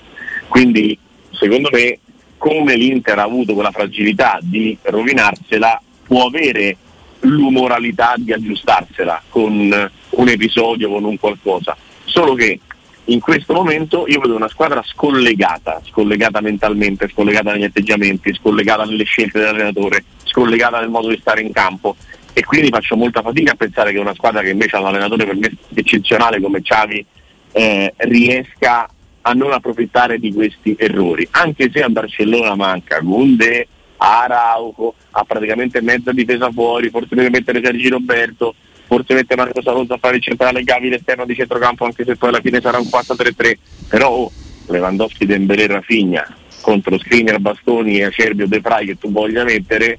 Quindi 0.49 0.99
secondo 1.31 1.69
me 1.73 1.99
come 2.41 2.75
l'Inter 2.75 3.19
ha 3.19 3.25
avuto 3.25 3.53
quella 3.53 3.71
fragilità 3.71 4.39
di 4.41 4.75
rovinarsela, 4.81 5.79
può 6.07 6.25
avere 6.25 6.75
l'umoralità 7.21 8.15
di 8.17 8.33
aggiustarsela 8.33 9.25
con 9.29 9.91
un 10.09 10.29
episodio, 10.29 10.89
con 10.89 11.05
un 11.05 11.19
qualcosa. 11.19 11.77
Solo 12.05 12.33
che 12.33 12.59
in 13.05 13.21
questo 13.21 13.53
momento 13.53 14.07
io 14.09 14.21
vedo 14.21 14.37
una 14.37 14.49
squadra 14.49 14.83
scollegata, 14.83 15.83
scollegata 15.85 16.41
mentalmente, 16.41 17.11
scollegata 17.11 17.53
negli 17.53 17.65
atteggiamenti, 17.65 18.33
scollegata 18.33 18.85
nelle 18.85 19.05
scelte 19.05 19.39
dell'allenatore, 19.39 20.05
scollegata 20.25 20.81
nel 20.81 20.89
modo 20.89 21.09
di 21.09 21.19
stare 21.21 21.43
in 21.43 21.53
campo 21.53 21.95
e 22.33 22.43
quindi 22.43 22.71
faccio 22.71 22.97
molta 22.97 23.21
fatica 23.21 23.53
a 23.53 23.57
pensare 23.57 23.93
che 23.93 23.99
una 23.99 24.15
squadra 24.15 24.41
che 24.41 24.49
invece 24.49 24.77
ha 24.77 24.81
un 24.81 24.87
allenatore 24.87 25.27
per 25.27 25.37
me 25.37 25.53
eccezionale 25.75 26.41
come 26.41 26.63
Xavi 26.63 27.05
eh, 27.53 27.93
riesca 27.99 28.89
a 29.23 29.33
non 29.33 29.53
approfittare 29.53 30.19
di 30.19 30.33
questi 30.33 30.75
errori, 30.79 31.27
anche 31.33 31.71
se 31.73 31.83
a 31.83 31.89
Barcellona 31.89 32.55
manca 32.55 33.01
Gunde, 33.01 33.67
Arauco, 33.97 34.95
ha 35.11 35.25
praticamente 35.25 35.83
mezza 35.83 36.13
difesa 36.13 36.51
fuori, 36.51 36.89
forse 36.89 37.15
deve 37.15 37.31
mettere 37.31 37.61
Sergi 37.63 37.89
Roberto, 37.89 38.55
forse 38.87 39.15
mette 39.15 39.37
Marco 39.37 39.63
Salozzo 39.63 39.95
a 39.95 39.99
fare 39.99 40.17
il 40.17 40.23
centrale 40.23 40.63
Gavi 40.63 40.89
l'esterno 40.89 41.27
di 41.27 41.35
centrocampo 41.35 41.85
anche 41.85 42.05
se 42.05 42.17
poi 42.17 42.31
alla 42.31 42.41
fine 42.41 42.61
sarà 42.61 42.79
un 42.79 42.89
4-3-3, 42.91 43.55
però 43.89 44.11
oh, 44.11 44.33
Lewandowski, 44.67 45.27
Dembélé, 45.27 45.67
Rafinha 45.67 46.27
contro 46.61 46.99
Skriniar, 46.99 47.39
Bastoni 47.39 47.99
e 47.99 48.05
Acerbio 48.05 48.47
De 48.47 48.61
Frey 48.61 48.87
che 48.87 48.99
tu 48.99 49.11
voglia 49.11 49.45
mettere 49.45 49.99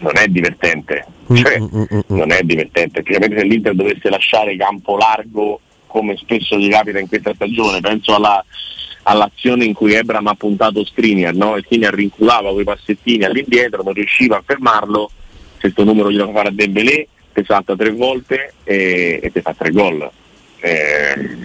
non 0.00 0.16
è 0.16 0.26
divertente, 0.28 1.06
mm, 1.30 1.36
cioè, 1.36 1.60
mm, 1.60 1.82
mm, 1.94 2.00
non 2.06 2.32
è 2.32 2.40
divertente, 2.42 3.02
praticamente 3.02 3.38
se 3.38 3.44
l'Inter 3.44 3.74
dovesse 3.74 4.08
lasciare 4.08 4.56
campo 4.56 4.96
largo 4.96 5.60
come 5.90 6.16
spesso 6.16 6.56
gli 6.56 6.70
capita 6.70 6.98
in 6.98 7.08
questa 7.08 7.34
stagione, 7.34 7.80
penso 7.80 8.14
alla, 8.14 8.42
all'azione 9.02 9.64
in 9.64 9.74
cui 9.74 9.94
Ebram 9.94 10.26
ha 10.28 10.34
puntato 10.34 10.84
Skriniar, 10.84 11.34
no? 11.34 11.56
e 11.56 11.62
Skriniar 11.62 11.92
rinculava 11.92 12.52
quei 12.52 12.64
passettini 12.64 13.24
all'indietro, 13.24 13.82
non 13.82 13.92
riusciva 13.92 14.36
a 14.36 14.42
fermarlo, 14.44 15.10
questo 15.58 15.84
numero 15.84 16.10
glielo 16.10 16.26
fa 16.26 16.32
fare 16.32 16.48
a 16.48 16.52
Dembélé, 16.52 17.08
ti 17.32 17.42
salta 17.44 17.74
tre 17.76 17.90
volte 17.90 18.54
e, 18.64 19.20
e 19.22 19.32
ti 19.32 19.40
fa 19.40 19.52
tre 19.52 19.70
gol. 19.70 20.08
Eh, 20.60 21.38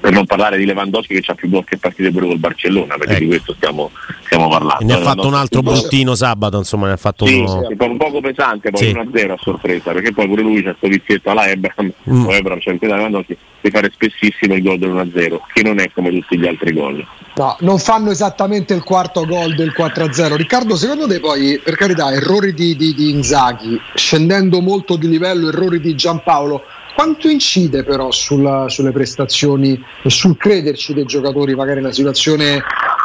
per 0.00 0.12
non 0.12 0.26
parlare 0.26 0.56
di 0.56 0.64
Lewandowski 0.64 1.20
che 1.20 1.30
ha 1.30 1.34
più 1.34 1.48
gol 1.48 1.64
che 1.64 1.76
partite 1.76 2.10
pure 2.10 2.26
col 2.26 2.38
Barcellona, 2.38 2.96
perché 2.96 3.14
ecco. 3.14 3.22
di 3.22 3.26
questo 3.26 3.54
stiamo, 3.54 3.90
stiamo 4.24 4.48
parlando. 4.48 4.82
E 4.82 4.86
ne 4.86 4.92
ha 4.94 5.00
fatto 5.00 5.26
un 5.26 5.34
altro 5.34 5.62
bruttino 5.62 6.14
sabato, 6.14 6.58
insomma, 6.58 6.86
ne 6.86 6.92
ha 6.92 6.96
fatto 6.96 7.26
sì, 7.26 7.38
uno... 7.38 7.66
sì, 7.68 7.76
un 7.78 7.96
poco 7.96 8.20
pesante, 8.20 8.70
poi 8.70 8.82
sì. 8.82 8.92
1-0 8.92 9.30
a 9.30 9.38
sorpresa, 9.40 9.92
perché 9.92 10.12
poi 10.12 10.28
pure 10.28 10.42
lui 10.42 10.62
c'ha 10.62 10.74
questo 10.74 10.88
vizietto 10.88 11.30
alla 11.30 11.48
Ebram, 11.48 11.92
mm. 12.10 12.26
o 12.26 12.32
Ebram 12.32 12.58
c'è 12.58 12.64
cioè, 12.64 12.74
il 12.74 12.94
Lewandowski, 12.94 13.36
di 13.60 13.70
fare 13.70 13.90
spessissimo 13.92 14.54
il 14.54 14.62
gol 14.62 14.78
del1-0, 14.78 15.38
che 15.52 15.62
non 15.62 15.80
è 15.80 15.90
come 15.92 16.10
tutti 16.10 16.38
gli 16.38 16.46
altri 16.46 16.72
gol. 16.72 17.04
No, 17.34 17.56
non 17.60 17.78
fanno 17.78 18.10
esattamente 18.10 18.74
il 18.74 18.82
quarto 18.82 19.24
gol 19.24 19.54
del 19.54 19.72
4-0. 19.76 20.34
Riccardo, 20.34 20.74
secondo 20.74 21.06
te 21.06 21.20
poi, 21.20 21.60
per 21.62 21.76
carità, 21.76 22.12
errori 22.12 22.52
di, 22.52 22.74
di, 22.74 22.94
di 22.94 23.10
Inzaghi, 23.10 23.80
scendendo 23.94 24.60
molto 24.60 24.96
di 24.96 25.08
livello, 25.08 25.48
errori 25.48 25.80
di 25.80 25.94
Giampaolo, 25.94 26.62
quanto 26.98 27.28
incide 27.28 27.84
però 27.84 28.10
sulla, 28.10 28.68
sulle 28.68 28.90
prestazioni 28.90 29.80
e 30.02 30.10
sul 30.10 30.36
crederci 30.36 30.94
dei 30.94 31.04
giocatori, 31.04 31.54
magari 31.54 31.78
una 31.78 31.92
situazione 31.92 32.60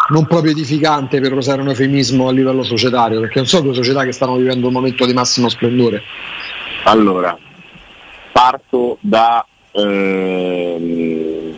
non 0.10 0.26
proprio 0.26 0.52
edificante 0.52 1.20
per 1.20 1.32
usare 1.34 1.62
un 1.62 1.68
eufemismo 1.68 2.28
a 2.28 2.32
livello 2.32 2.64
societario, 2.64 3.20
perché 3.20 3.38
non 3.38 3.46
so 3.48 3.62
due 3.62 3.76
società 3.76 4.04
che 4.04 4.12
stanno 4.12 4.36
vivendo 4.36 4.66
un 4.66 4.74
momento 4.74 5.06
di 5.06 5.14
massimo 5.14 5.48
splendore. 5.48 6.02
Allora, 6.86 7.38
parto 8.32 8.98
da 9.00 9.46
ehm, 9.74 11.54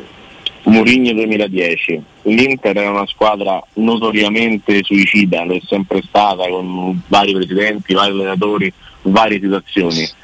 Mourinho 0.64 1.14
2010. 1.14 2.04
L'Inter 2.24 2.76
è 2.76 2.88
una 2.88 3.08
squadra 3.08 3.64
notoriamente 3.76 4.84
suicida, 4.84 5.46
lo 5.46 5.54
è 5.54 5.62
sempre 5.66 6.02
stata 6.06 6.46
con 6.50 7.02
vari 7.08 7.34
presidenti, 7.34 7.94
vari 7.94 8.12
allenatori, 8.12 8.74
varie 9.04 9.40
situazioni 9.40 10.24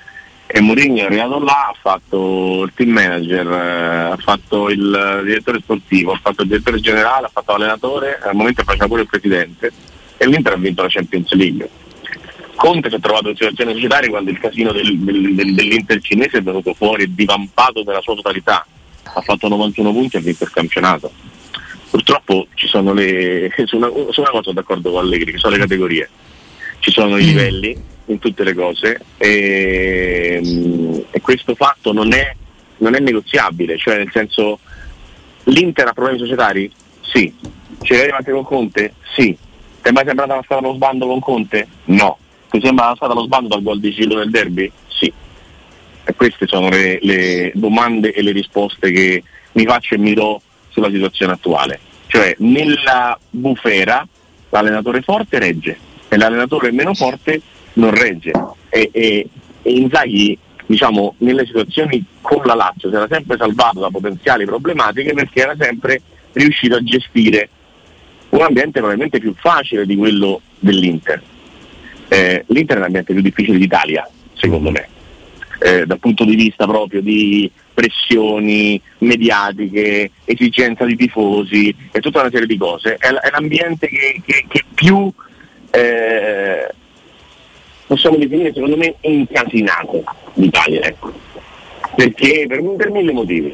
e 0.53 0.59
Mourinho 0.59 0.97
è 0.97 1.05
arrivato 1.05 1.39
là, 1.39 1.67
ha 1.69 1.75
fatto 1.79 2.63
il 2.63 2.71
team 2.75 2.89
manager, 2.89 3.47
eh, 3.47 4.11
ha 4.11 4.17
fatto 4.17 4.69
il 4.69 5.21
direttore 5.23 5.59
sportivo, 5.59 6.11
ha 6.11 6.19
fatto 6.21 6.41
il 6.41 6.49
direttore 6.49 6.79
generale, 6.79 7.27
ha 7.27 7.29
fatto 7.31 7.53
l'allenatore, 7.53 8.19
al 8.21 8.35
momento 8.35 8.63
faceva 8.63 8.87
pure 8.87 9.01
il 9.01 9.07
presidente 9.07 9.71
e 10.17 10.27
l'Inter 10.27 10.53
ha 10.53 10.57
vinto 10.57 10.81
la 10.81 10.89
Champions 10.89 11.31
League. 11.33 11.69
Conte 12.55 12.89
si 12.89 12.95
è 12.95 12.99
trovato 12.99 13.29
in 13.29 13.35
situazione 13.35 13.73
societaria 13.73 14.09
quando 14.09 14.29
il 14.29 14.39
casino 14.39 14.71
del, 14.71 14.99
del, 14.99 15.35
del, 15.35 15.53
dell'Inter 15.53 16.01
cinese 16.01 16.39
è 16.39 16.41
venuto 16.41 16.73
fuori 16.73 17.03
e 17.03 17.07
divampato 17.09 17.83
nella 17.83 18.01
sua 18.01 18.15
totalità. 18.15 18.65
Ha 19.03 19.21
fatto 19.21 19.47
91 19.47 19.91
punti 19.91 20.15
e 20.17 20.19
ha 20.19 20.21
vinto 20.21 20.43
il 20.43 20.51
campionato. 20.51 21.11
Purtroppo 21.89 22.47
ci 22.53 22.67
sono 22.67 22.93
le. 22.93 23.51
su 23.65 23.77
una, 23.77 23.87
su 23.87 24.19
una 24.19 24.29
cosa 24.29 24.43
sono 24.43 24.55
d'accordo 24.55 24.91
con 24.91 24.99
Allegri, 24.99 25.31
che 25.31 25.37
sono 25.37 25.55
le 25.55 25.61
categorie. 25.61 26.09
Ci 26.79 26.91
sono 26.91 27.17
i 27.17 27.23
mm. 27.23 27.27
livelli 27.27 27.77
in 28.05 28.19
tutte 28.19 28.43
le 28.43 28.53
cose 28.53 28.99
e, 29.17 31.05
e 31.09 31.21
questo 31.21 31.55
fatto 31.55 31.93
non 31.93 32.13
è, 32.13 32.35
non 32.77 32.95
è, 32.95 32.99
negoziabile, 32.99 33.77
cioè 33.77 33.97
nel 33.97 34.09
senso 34.11 34.59
l'Inter 35.45 35.87
ha 35.87 35.93
problemi 35.93 36.19
societari? 36.19 36.71
Sì. 37.01 37.33
Ci 37.81 37.93
vedi 37.93 38.09
avanti 38.09 38.31
con 38.31 38.43
Conte? 38.43 38.93
Sì. 39.15 39.35
Ti 39.81 39.89
è 39.89 39.91
mai 39.91 40.05
sembrata 40.05 40.33
una 40.33 40.43
strada 40.43 40.65
allo 40.65 40.75
sbando 40.75 41.07
con 41.07 41.19
Conte? 41.19 41.67
No. 41.85 42.17
Ti 42.49 42.59
sembra 42.61 42.85
una 42.85 42.95
strada 42.95 43.13
allo 43.13 43.23
sbando 43.23 43.47
dal 43.47 43.63
gol 43.63 43.79
di 43.79 43.91
Gillo 43.91 44.17
nel 44.17 44.29
derby? 44.29 44.71
Sì. 44.87 45.11
E 46.03 46.13
queste 46.15 46.47
sono 46.47 46.69
le, 46.69 46.99
le 47.01 47.51
domande 47.55 48.13
e 48.13 48.21
le 48.21 48.31
risposte 48.31 48.91
che 48.91 49.23
mi 49.53 49.65
faccio 49.65 49.95
e 49.95 49.97
mi 49.97 50.13
do 50.13 50.41
sulla 50.69 50.89
situazione 50.89 51.33
attuale. 51.33 51.79
Cioè 52.07 52.35
nella 52.39 53.17
bufera 53.29 54.07
l'allenatore 54.49 55.01
forte 55.01 55.39
regge 55.39 55.77
e 56.07 56.17
l'allenatore 56.17 56.71
meno 56.71 56.93
forte 56.93 57.41
non 57.73 57.91
regge 57.91 58.31
e, 58.69 58.89
e, 58.91 59.27
e 59.61 59.71
Inzaghi 59.71 60.37
diciamo, 60.65 61.15
nelle 61.19 61.45
situazioni 61.45 62.03
con 62.21 62.41
la 62.45 62.55
Lazio 62.55 62.89
si 62.89 62.95
era 62.95 63.07
sempre 63.09 63.37
salvato 63.37 63.79
da 63.79 63.89
potenziali 63.89 64.45
problematiche 64.45 65.13
perché 65.13 65.41
era 65.41 65.55
sempre 65.59 66.01
riuscito 66.33 66.75
a 66.75 66.83
gestire 66.83 67.49
un 68.29 68.41
ambiente 68.41 68.79
probabilmente 68.79 69.19
più 69.19 69.33
facile 69.37 69.85
di 69.85 69.95
quello 69.97 70.41
dell'Inter. 70.59 71.21
Eh, 72.07 72.45
L'Inter 72.47 72.77
è 72.77 72.79
l'ambiente 72.79 73.13
più 73.13 73.21
difficile 73.21 73.57
d'Italia, 73.57 74.07
secondo 74.33 74.71
me, 74.71 74.87
eh, 75.59 75.85
dal 75.85 75.99
punto 75.99 76.23
di 76.23 76.35
vista 76.35 76.65
proprio 76.65 77.01
di 77.01 77.51
pressioni 77.73 78.81
mediatiche, 78.99 80.11
esigenza 80.23 80.85
di 80.85 80.95
tifosi 80.95 81.75
e 81.91 81.99
tutta 81.99 82.21
una 82.21 82.29
serie 82.29 82.47
di 82.47 82.57
cose. 82.57 82.95
È, 82.95 83.09
l'ambiente 83.31 83.87
che, 83.87 84.21
che, 84.25 84.45
che 84.47 84.63
più 84.73 85.11
eh, 85.71 86.67
possiamo 87.91 88.15
definire 88.15 88.53
secondo 88.53 88.77
me 88.77 88.95
incasinato 89.01 90.01
l'Italia, 90.35 90.81
ecco. 90.81 91.11
Perché 91.93 92.45
per, 92.47 92.63
per 92.77 92.89
mille 92.89 93.11
motivi. 93.11 93.53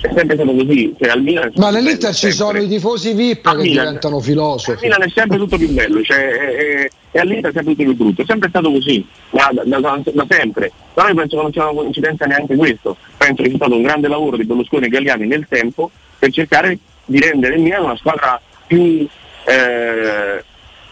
È 0.00 0.10
sempre 0.12 0.34
stato 0.34 0.52
così. 0.52 0.92
Cioè, 0.98 1.16
Milan 1.18 1.52
Ma 1.54 1.70
nell'Inter 1.70 2.12
ci 2.12 2.32
sono 2.32 2.58
i 2.58 2.66
tifosi 2.66 3.12
VIP 3.12 3.48
che 3.48 3.56
Milan, 3.58 3.84
diventano 3.84 4.18
filosofi. 4.18 4.72
Al 4.72 4.78
Milan 4.80 5.02
è 5.02 5.08
sempre 5.14 5.38
tutto 5.38 5.56
più 5.56 5.70
bello, 5.70 6.02
cioè, 6.02 6.16
è, 6.18 6.56
è, 6.56 6.88
e 7.12 7.18
all'Inter 7.20 7.50
è 7.50 7.54
sempre 7.54 7.74
tutto 7.74 7.84
più 7.84 7.96
brutto. 7.96 8.22
È 8.22 8.24
sempre 8.26 8.48
stato 8.48 8.72
così, 8.72 9.06
da, 9.30 9.50
da, 9.52 9.78
da, 9.78 10.00
da 10.04 10.26
sempre. 10.28 10.72
Però 10.92 11.06
io 11.06 11.14
penso 11.14 11.36
che 11.36 11.42
non 11.42 11.52
sia 11.52 11.62
una 11.68 11.80
coincidenza 11.80 12.24
neanche 12.26 12.56
questo. 12.56 12.96
Penso 13.16 13.42
che 13.42 13.48
sia 13.50 13.56
stato 13.58 13.76
un 13.76 13.82
grande 13.82 14.08
lavoro 14.08 14.36
di 14.36 14.44
Berlusconi 14.44 14.86
e 14.86 14.88
Galliani 14.88 15.28
nel 15.28 15.46
tempo 15.48 15.92
per 16.18 16.32
cercare 16.32 16.76
di 17.04 17.20
rendere 17.20 17.54
il 17.54 17.62
Milan 17.62 17.84
una 17.84 17.96
squadra 17.96 18.40
più 18.66 19.06
eh, 19.44 20.42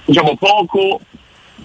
diciamo 0.05 0.37
poco 0.37 1.01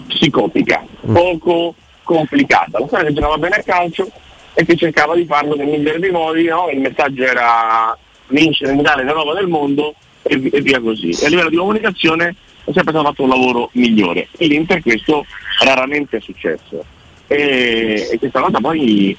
psicotica, 0.08 0.84
mm. 1.08 1.14
poco 1.14 1.76
complicata. 2.04 2.80
La 2.80 2.86
squadra 2.86 3.08
che 3.08 3.14
giocava 3.14 3.38
bene 3.38 3.56
a 3.56 3.64
calcio 3.64 4.10
e 4.54 4.66
che 4.66 4.78
cercava 4.78 5.16
di 5.16 5.26
farlo 5.26 5.56
nel 5.56 5.68
migliore 5.68 6.00
dei 6.00 6.12
modi, 6.12 6.46
no? 6.46 6.70
il 6.72 6.80
messaggio 6.80 7.24
era 7.24 7.98
vincere 8.28 8.72
in 8.72 8.80
Italia 8.80 9.04
l'Europa 9.04 9.34
del 9.34 9.48
mondo 9.48 9.94
e, 10.22 10.50
e, 10.52 10.62
via 10.62 10.80
così. 10.80 11.10
E 11.10 11.26
a 11.26 11.30
livello 11.30 11.50
di 11.50 11.58
comunicazione 11.58 12.36
è 12.64 12.72
sempre 12.72 12.94
stato 12.94 13.04
fatto 13.04 13.24
un 13.24 13.30
lavoro 13.30 13.70
migliore. 13.74 14.30
E 14.38 14.48
l'Inter 14.48 14.82
questo 14.82 15.26
raramente 15.64 16.18
è 16.18 16.22
successo. 16.22 16.86
E, 17.28 18.08
e 18.12 18.18
questa 18.18 18.40
cosa 18.40 18.60
poi 18.60 19.18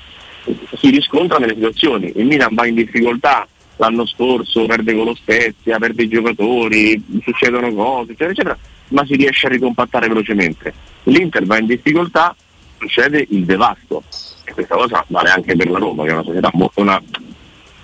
si 0.76 0.90
riscontra 0.90 1.38
nelle 1.38 1.54
situazioni. 1.54 2.12
Il 2.16 2.24
Milan 2.24 2.54
va 2.54 2.66
in 2.66 2.76
difficoltà 2.76 3.46
l'anno 3.76 4.06
scorso, 4.06 4.64
perde 4.64 4.94
con 4.94 5.04
lo 5.04 5.14
Spezia, 5.14 5.78
perde 5.78 6.04
i 6.04 6.08
giocatori, 6.08 7.04
succedono 7.22 7.74
cose, 7.74 8.12
eccetera, 8.12 8.30
eccetera 8.30 8.58
ma 8.88 9.04
si 9.04 9.16
riesce 9.16 9.46
a 9.46 9.50
ricompattare 9.50 10.08
velocemente. 10.08 10.72
L'Inter 11.04 11.44
va 11.44 11.58
in 11.58 11.66
difficoltà, 11.66 12.34
succede 12.78 13.26
il 13.30 13.44
devasto 13.44 14.02
e 14.44 14.52
questa 14.52 14.76
cosa 14.76 15.04
vale 15.08 15.30
anche 15.30 15.56
per 15.56 15.70
la 15.70 15.78
Roma, 15.78 16.04
che 16.04 16.10
è 16.10 16.12
una 16.12 16.22
società 16.22 16.50
molto 16.52 16.80
una 16.80 17.02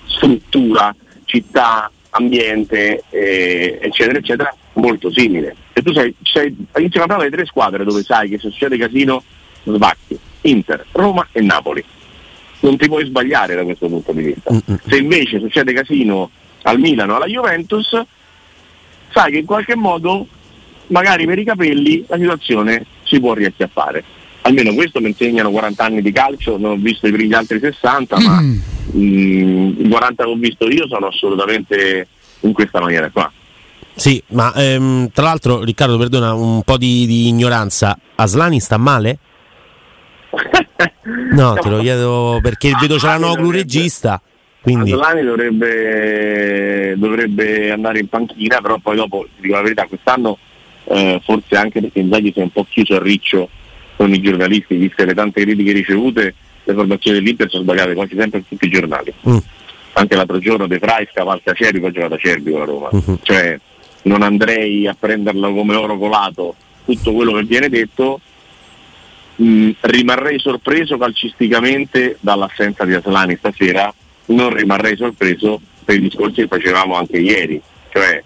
struttura, 0.07 0.95
città, 1.25 1.91
ambiente, 2.11 3.03
eh, 3.11 3.79
eccetera, 3.81 4.19
eccetera, 4.19 4.55
molto 4.75 5.11
simile. 5.11 5.57
E 5.73 5.83
tu 5.83 5.93
sei, 5.93 6.15
sei 6.23 6.55
insieme 6.77 7.05
a 7.05 7.07
parlare 7.07 7.31
di 7.31 7.37
tre 7.37 7.47
squadre 7.47 7.85
dove 7.85 8.03
sai 8.03 8.29
che 8.29 8.39
se 8.39 8.51
succede 8.51 8.77
casino 8.77 9.23
sbacchi. 9.65 10.19
Inter, 10.43 10.85
Roma 10.93 11.27
e 11.33 11.41
Napoli. 11.41 11.85
Non 12.61 12.77
ti 12.77 12.87
puoi 12.87 13.05
sbagliare 13.07 13.55
da 13.55 13.65
questo 13.65 13.89
punto 13.89 14.13
di 14.13 14.23
vista. 14.23 14.53
Se 14.87 14.97
invece 14.97 15.41
succede 15.41 15.73
casino 15.73 16.31
al 16.63 16.79
Milano, 16.79 17.17
alla 17.17 17.27
Juventus, 17.27 18.01
sai 19.11 19.33
che 19.33 19.39
in 19.39 19.47
qualche 19.47 19.75
modo 19.75 20.27
magari 20.93 21.27
per 21.27 21.39
i 21.39 21.45
capelli 21.45 22.05
la 22.07 22.17
situazione 22.17 22.85
si 23.03 23.19
può 23.19 23.35
riacchiappare. 23.35 24.05
Almeno 24.43 24.75
questo 24.75 25.01
mi 25.01 25.09
insegnano 25.09 25.51
40 25.51 25.85
anni 25.85 26.03
di 26.03 26.13
calcio, 26.13 26.57
non 26.59 26.73
ho 26.73 26.77
visto 26.77 27.07
i 27.07 27.27
gli 27.27 27.35
altri 27.35 27.59
60, 27.59 28.19
mm. 28.19 28.25
ma 28.25 28.43
i 28.95 29.89
40 29.89 30.25
che 30.25 30.31
ho 30.31 30.37
visto 30.37 30.69
io 30.69 30.87
sono 30.89 31.07
assolutamente 31.07 32.07
in 32.41 32.53
questa 32.53 32.81
maniera 32.81 33.09
qua. 33.11 33.31
Sì, 33.95 34.23
ma 34.29 34.53
ehm, 34.55 35.11
tra 35.13 35.25
l'altro 35.25 35.63
Riccardo, 35.63 35.99
perdona 35.99 36.35
un 36.35 36.63
po' 36.63 36.77
di, 36.77 37.07
di 37.07 37.29
ignoranza, 37.29 37.99
Aslani 38.15 38.61
sta 38.61 38.77
male? 38.77 39.19
No, 41.33 41.55
te 41.55 41.69
lo 41.69 41.81
chiedo 41.81 42.39
perché 42.43 42.73
vedo 42.81 42.97
c'è 42.97 43.07
la 43.07 43.19
Noglu 43.19 43.51
regista. 43.51 44.21
Quindi... 44.61 44.93
Aslani 44.93 45.23
dovrebbe, 45.23 46.95
dovrebbe, 46.97 47.71
andare 47.71 47.99
in 47.99 48.09
panchina, 48.09 48.61
però 48.61 48.79
poi 48.79 48.97
dopo, 48.97 49.27
ti 49.35 49.43
dico 49.43 49.55
la 49.55 49.63
verità, 49.63 49.87
quest'anno 49.87 50.39
eh, 50.85 51.21
forse 51.25 51.57
anche 51.57 51.81
perché 51.81 52.01
Inzaghi 52.01 52.33
si 52.33 52.41
è 52.41 52.43
un 52.43 52.51
po' 52.51 52.67
chiuso 52.69 52.97
a 52.97 53.03
riccio 53.03 53.49
con 53.97 54.13
i 54.13 54.21
giornalisti, 54.21 54.77
viste 54.77 55.05
le 55.05 55.15
tante 55.15 55.43
critiche 55.43 55.73
ricevute, 55.73 56.35
le 56.65 56.75
formazioni 56.75 57.19
dell'Inter 57.19 57.51
sono 57.51 57.63
sbagliate 57.63 57.95
quasi 57.95 58.17
sempre 58.17 58.39
in 58.39 58.49
tutti 58.49 58.67
i 58.67 58.71
giornali. 58.71 59.13
Mm. 59.29 59.37
Anche 59.95 60.17
l'altro 60.17 60.39
giorno 60.39 60.67
De 60.67 60.79
Frey 60.79 61.07
scavalca 61.11 61.53
Cervi, 61.53 61.81
poi 61.81 61.89
ha 61.91 61.93
giocato 61.93 62.15
a 62.15 62.19
Cervi 62.19 62.51
con 62.51 62.61
la 62.61 62.67
Roma. 62.67 62.89
Mm-hmm. 62.95 63.15
Cioè, 63.23 63.61
non 64.03 64.23
andrei 64.23 64.87
a 64.87 64.97
prenderlo 64.99 65.53
come 65.53 65.77
oro 65.77 65.99
colato 65.99 66.57
tutto 66.85 67.13
quello 67.13 67.33
che 67.33 67.45
viene 67.45 67.69
detto, 67.69 68.21
mh, 69.37 69.71
rimarrei 69.81 70.39
sorpreso 70.39 70.97
calcisticamente 70.97 72.17
dall'assenza 72.21 72.85
di 72.85 72.95
Aslani 72.95 73.37
stasera, 73.37 73.93
non 74.27 74.55
rimarrei 74.55 74.97
sorpreso 74.97 75.61
per 75.85 75.97
i 75.97 76.01
discorsi 76.01 76.43
che 76.43 76.49
facevamo 76.49 76.95
anche 76.95 77.19
ieri, 77.19 77.61
cioè 77.93 78.23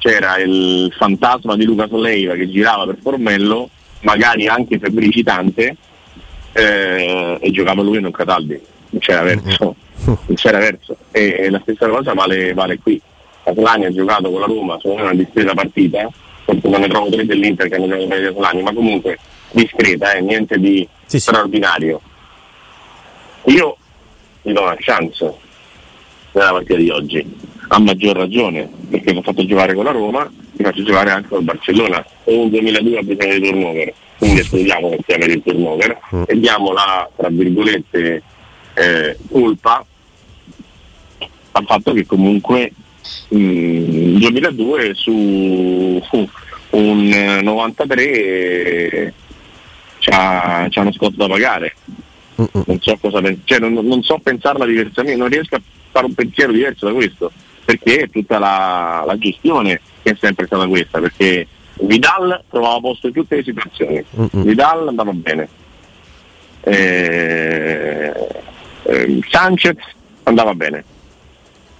c'era 0.00 0.38
il 0.38 0.92
fantasma 0.96 1.54
di 1.56 1.64
Luca 1.64 1.86
Soleiva 1.86 2.34
che 2.34 2.48
girava 2.48 2.86
per 2.86 2.96
Formello, 3.00 3.68
magari 4.00 4.48
anche 4.48 4.78
febbricitante, 4.78 5.76
eh, 6.52 7.38
e 7.38 7.50
giocava 7.50 7.82
lui 7.82 7.98
e 7.98 8.00
non 8.00 8.10
Cataldi, 8.10 8.58
non 8.90 9.00
c'era 9.00 9.22
verso, 9.22 9.76
non 10.04 10.34
c'era 10.34 10.58
verso. 10.58 10.96
E, 11.10 11.36
e 11.38 11.50
la 11.50 11.60
stessa 11.62 11.86
cosa 11.88 12.14
vale, 12.14 12.54
vale 12.54 12.78
qui. 12.78 13.00
Aslani 13.44 13.84
ha 13.84 13.92
giocato 13.92 14.30
con 14.30 14.40
la 14.40 14.46
Roma, 14.46 14.78
sono 14.80 15.02
una 15.02 15.14
discreta 15.14 15.52
partita, 15.52 16.08
forse 16.44 16.68
non 16.68 16.80
ne 16.80 16.88
trovo 16.88 17.10
tre 17.10 17.26
dell'Inter 17.26 17.68
che 17.68 17.74
hanno 17.74 17.86
giocato 17.86 18.20
gli 18.20 18.26
Aslani, 18.26 18.62
ma 18.62 18.72
comunque 18.72 19.18
discreta, 19.50 20.12
eh, 20.12 20.22
niente 20.22 20.58
di 20.58 20.88
sì, 21.04 21.20
straordinario. 21.20 22.00
Io 23.44 23.76
gli 24.42 24.52
do 24.52 24.62
una 24.62 24.76
chance 24.78 25.34
nella 26.32 26.52
partita 26.52 26.76
di 26.76 26.88
oggi, 26.88 27.36
a 27.72 27.78
maggior 27.78 28.16
ragione, 28.16 28.68
perché 28.88 29.12
l'ho 29.12 29.22
fatto 29.22 29.46
giocare 29.46 29.74
con 29.74 29.84
la 29.84 29.92
Roma, 29.92 30.28
mi 30.28 30.64
faccio 30.64 30.82
giocare 30.82 31.10
anche 31.10 31.28
con 31.28 31.44
Barcellona, 31.44 32.04
o 32.24 32.42
un 32.42 32.50
2002 32.50 32.98
ha 32.98 33.02
bisogno 33.02 33.32
di 33.32 33.40
turnover, 33.40 33.94
quindi 34.18 34.40
escludiamo 34.40 34.90
che 34.90 34.98
sia 35.06 35.18
per 35.18 35.30
il 35.30 35.42
turnover. 35.42 36.00
Mm. 36.14 36.22
e 36.26 36.38
diamo 36.40 36.72
la, 36.72 37.08
tra 37.16 37.28
virgolette, 37.28 38.22
eh, 38.74 39.16
colpa 39.30 39.84
al 41.52 41.64
fatto 41.64 41.92
che 41.92 42.06
comunque 42.06 42.72
il 43.28 44.18
2002 44.18 44.94
su 44.94 46.02
un 46.70 47.40
93 47.42 49.14
c'ha, 49.98 50.66
c'ha 50.68 50.80
uno 50.80 50.92
scotto 50.92 51.16
da 51.16 51.28
pagare. 51.28 51.74
Non 52.34 52.80
so, 52.80 52.96
cosa, 53.00 53.20
cioè 53.44 53.58
non, 53.58 53.74
non 53.74 54.02
so 54.02 54.18
pensarla 54.18 54.64
diversamente, 54.64 55.18
non 55.18 55.28
riesco 55.28 55.56
a 55.56 55.60
fare 55.90 56.06
un 56.06 56.14
pensiero 56.14 56.52
diverso 56.52 56.86
da 56.86 56.92
questo, 56.94 57.30
perché 57.70 58.08
tutta 58.10 58.40
la, 58.40 59.04
la 59.06 59.16
gestione 59.16 59.80
è 60.02 60.16
sempre 60.18 60.46
stata 60.46 60.66
questa, 60.66 60.98
perché 60.98 61.46
Vidal 61.82 62.42
trovava 62.48 62.80
posto 62.80 63.06
in 63.06 63.12
tutte 63.12 63.36
le 63.36 63.44
situazioni, 63.44 64.04
Vidal 64.32 64.88
andava 64.88 65.12
bene, 65.12 65.48
eh, 66.62 68.12
eh, 68.82 69.20
Sanchez 69.28 69.76
andava 70.24 70.52
bene, 70.54 70.84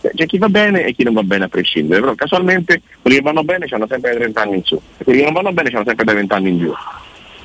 c'è 0.01 0.27
chi 0.27 0.39
va 0.39 0.49
bene 0.49 0.85
e 0.85 0.93
chi 0.95 1.03
non 1.03 1.15
va 1.15 1.25
bene 1.25 1.45
a 1.45 1.49
prescindere, 1.49 2.01
però 2.01 2.15
casualmente 2.15 2.83
quelli 3.03 3.17
che 3.17 3.23
vanno 3.23 3.43
bene 3.43 3.67
hanno 3.69 3.87
sempre 3.89 4.11
dai 4.11 4.21
30 4.21 4.41
anni 4.43 4.57
in 4.57 4.65
su, 4.65 4.81
e 4.97 5.03
quelli 5.03 5.19
che 5.19 5.25
non 5.25 5.35
vanno 5.35 5.53
bene 5.53 5.71
hanno 5.71 5.85
sempre 5.85 6.05
dai 6.05 6.15
20 6.15 6.33
anni 6.33 6.49
in 6.51 6.59
giù. 6.59 6.73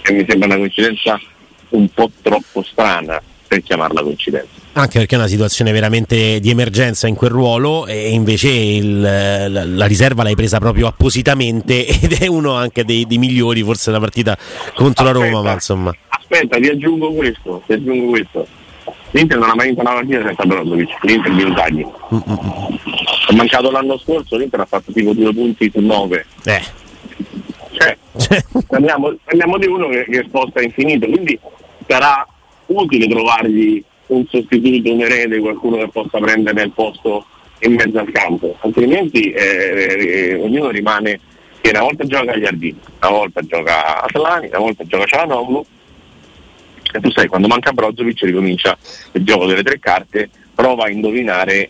E 0.03 0.13
mi 0.13 0.23
sembra 0.27 0.47
una 0.49 0.57
coincidenza 0.57 1.19
un 1.69 1.89
po' 1.89 2.11
troppo 2.21 2.61
strana 2.61 3.19
per 3.47 3.63
chiamarla 3.63 4.03
coincidenza. 4.03 4.64
Anche 4.77 4.99
perché 4.99 5.15
è 5.15 5.17
una 5.17 5.27
situazione 5.27 5.71
veramente 5.71 6.39
di 6.39 6.49
emergenza 6.49 7.07
in 7.07 7.15
quel 7.15 7.31
ruolo 7.31 7.87
e 7.87 8.09
invece 8.09 8.49
il, 8.49 9.01
la, 9.01 9.65
la, 9.65 9.85
riserva 9.85 10.23
l'hai 10.23 10.35
presa 10.35 10.59
proprio 10.59 10.87
appositamente 10.87 11.85
ed 12.01 12.11
è 12.11 12.27
uno 12.27 12.55
anche 12.55 12.83
dei, 12.83 13.05
dei 13.05 13.17
migliori 13.17 13.63
forse 13.63 13.89
della 13.89 14.01
partita 14.01 14.37
contro 14.73 15.05
aspetta, 15.05 15.25
la 15.25 15.31
Roma, 15.31 15.41
ma 15.41 15.53
insomma. 15.53 15.95
Aspetta, 16.09 16.57
ti 16.57 16.67
aggiungo 16.67 17.13
questo, 17.13 17.63
ti 17.65 17.73
aggiungo 17.73 18.09
questo 18.09 18.47
L'Inter 19.15 19.37
non 19.37 19.49
ha 19.49 19.55
mai 19.55 19.67
vinto 19.67 19.79
una 19.79 19.93
partita 19.93 20.25
senza 20.25 20.43
Brozovic, 20.43 20.89
l'Inter 21.03 21.33
di 21.33 21.43
Utagli. 21.43 21.85
È 23.29 23.33
mancato 23.33 23.71
l'anno 23.71 23.97
scorso, 23.97 24.35
l'Inter 24.35 24.59
ha 24.59 24.65
fatto 24.65 24.91
tipo 24.91 25.13
due 25.13 25.33
punti 25.33 25.71
su 25.73 25.79
nove. 25.79 26.25
Eh. 26.43 26.61
Cioè, 27.71 27.97
parliamo, 28.67 29.15
parliamo, 29.23 29.57
di 29.57 29.67
uno 29.67 29.87
che, 29.87 30.03
che 30.03 30.25
sposta 30.27 30.61
infinito, 30.61 31.07
quindi 31.07 31.39
sarà 31.87 32.27
utile 32.65 33.07
trovargli 33.07 33.81
un 34.07 34.25
sostituto, 34.27 34.91
un 34.91 35.01
erede, 35.01 35.39
qualcuno 35.39 35.77
che 35.77 35.89
possa 35.89 36.19
prendere 36.19 36.63
il 36.63 36.71
posto 36.71 37.25
in 37.59 37.73
mezzo 37.73 37.99
al 37.99 38.11
campo, 38.11 38.55
altrimenti 38.59 39.31
eh, 39.31 40.31
eh, 40.31 40.35
ognuno 40.35 40.69
rimane 40.69 41.19
che 41.61 41.69
una 41.69 41.81
volta 41.81 42.05
gioca 42.05 42.33
agli 42.33 42.45
Ardini, 42.45 42.79
una 43.01 43.11
volta 43.11 43.41
gioca 43.41 44.03
Atlani, 44.03 44.47
una 44.47 44.59
volta 44.59 44.83
gioca 44.85 45.05
Cialanoglu 45.05 45.65
e 46.95 46.99
tu 47.01 47.11
sai, 47.11 47.27
quando 47.27 47.47
manca 47.47 47.73
Brozovic 47.73 48.21
ricomincia 48.21 48.77
il 49.13 49.23
gioco 49.23 49.45
delle 49.45 49.63
tre 49.63 49.79
carte, 49.79 50.29
prova 50.53 50.85
a 50.85 50.89
indovinare 50.89 51.69